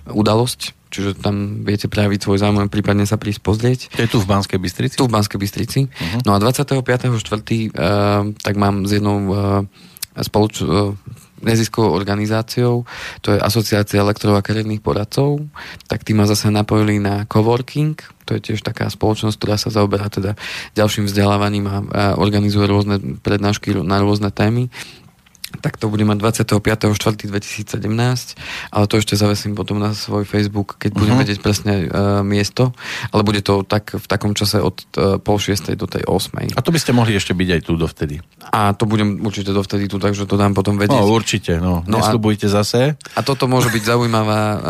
[0.09, 3.80] udalosť, čiže tam viete prejaviť svoj záujem, prípadne sa prísť pozrieť.
[3.97, 4.95] To je tu v Banskej Bystrici?
[4.97, 5.80] Tu v Banskej Bystrici.
[5.88, 6.20] Uh-huh.
[6.24, 6.82] No a 25.4.
[6.82, 9.36] Uh, tak mám s jednou uh,
[10.20, 10.97] spoloč, uh,
[11.43, 12.86] neziskovou organizáciou,
[13.20, 15.43] to je Asociácia elektrov a kariérnych poradcov,
[15.90, 20.07] tak tí ma zase napojili na coworking, to je tiež taká spoločnosť, ktorá sa zaoberá
[20.07, 20.38] teda
[20.78, 21.78] ďalším vzdelávaním a, a
[22.14, 24.70] organizuje rôzne prednášky na rôzne témy
[25.61, 27.28] tak to bude mať 25.4.2017,
[28.72, 31.22] ale to ešte zavesím potom na svoj Facebook, keď budem uh-huh.
[31.26, 32.72] vedieť presne uh, miesto,
[33.12, 36.57] ale bude to tak v takom čase od uh, pol šiestej do tej osmej.
[36.57, 38.16] A to by ste mohli ešte byť aj tu dovtedy.
[38.48, 40.96] A to budem určite dovtedy tu, takže to dám potom vedieť.
[40.96, 41.84] No určite, no.
[41.84, 42.96] no Nesľubujte a, zase.
[43.18, 44.61] A toto môže byť zaujímavá uh,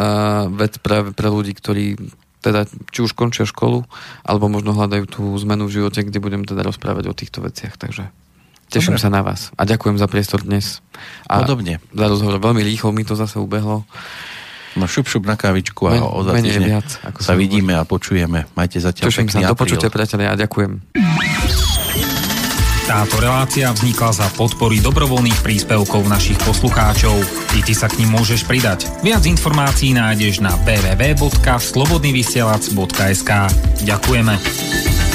[0.50, 1.94] vec pre, pre ľudí, ktorí
[2.42, 3.86] teda či už končia školu,
[4.26, 8.10] alebo možno hľadajú tú zmenu v živote, kde budem teda rozprávať o týchto veciach, takže
[8.72, 9.04] Teším Dobre.
[9.04, 10.80] sa na vás a ďakujem za priestor dnes.
[11.28, 11.84] A Podobne.
[11.92, 12.40] Za rozhovor.
[12.40, 13.84] Veľmi rýchlo mi to zase ubehlo.
[14.72, 18.48] No šup, šup na kávičku a Men, o dva viac, ako sa vidíme a počujeme.
[18.56, 19.44] Majte zatiaľ Teším sa.
[19.44, 20.80] Do počutia, priatelia, a ďakujem.
[22.88, 27.14] Táto relácia vznikla za podpory dobrovoľných príspevkov našich poslucháčov.
[27.54, 28.86] I ty sa k ním môžeš pridať.
[29.04, 33.30] Viac informácií nájdeš na www.slobodnyvysielac.sk
[33.86, 35.11] Ďakujeme.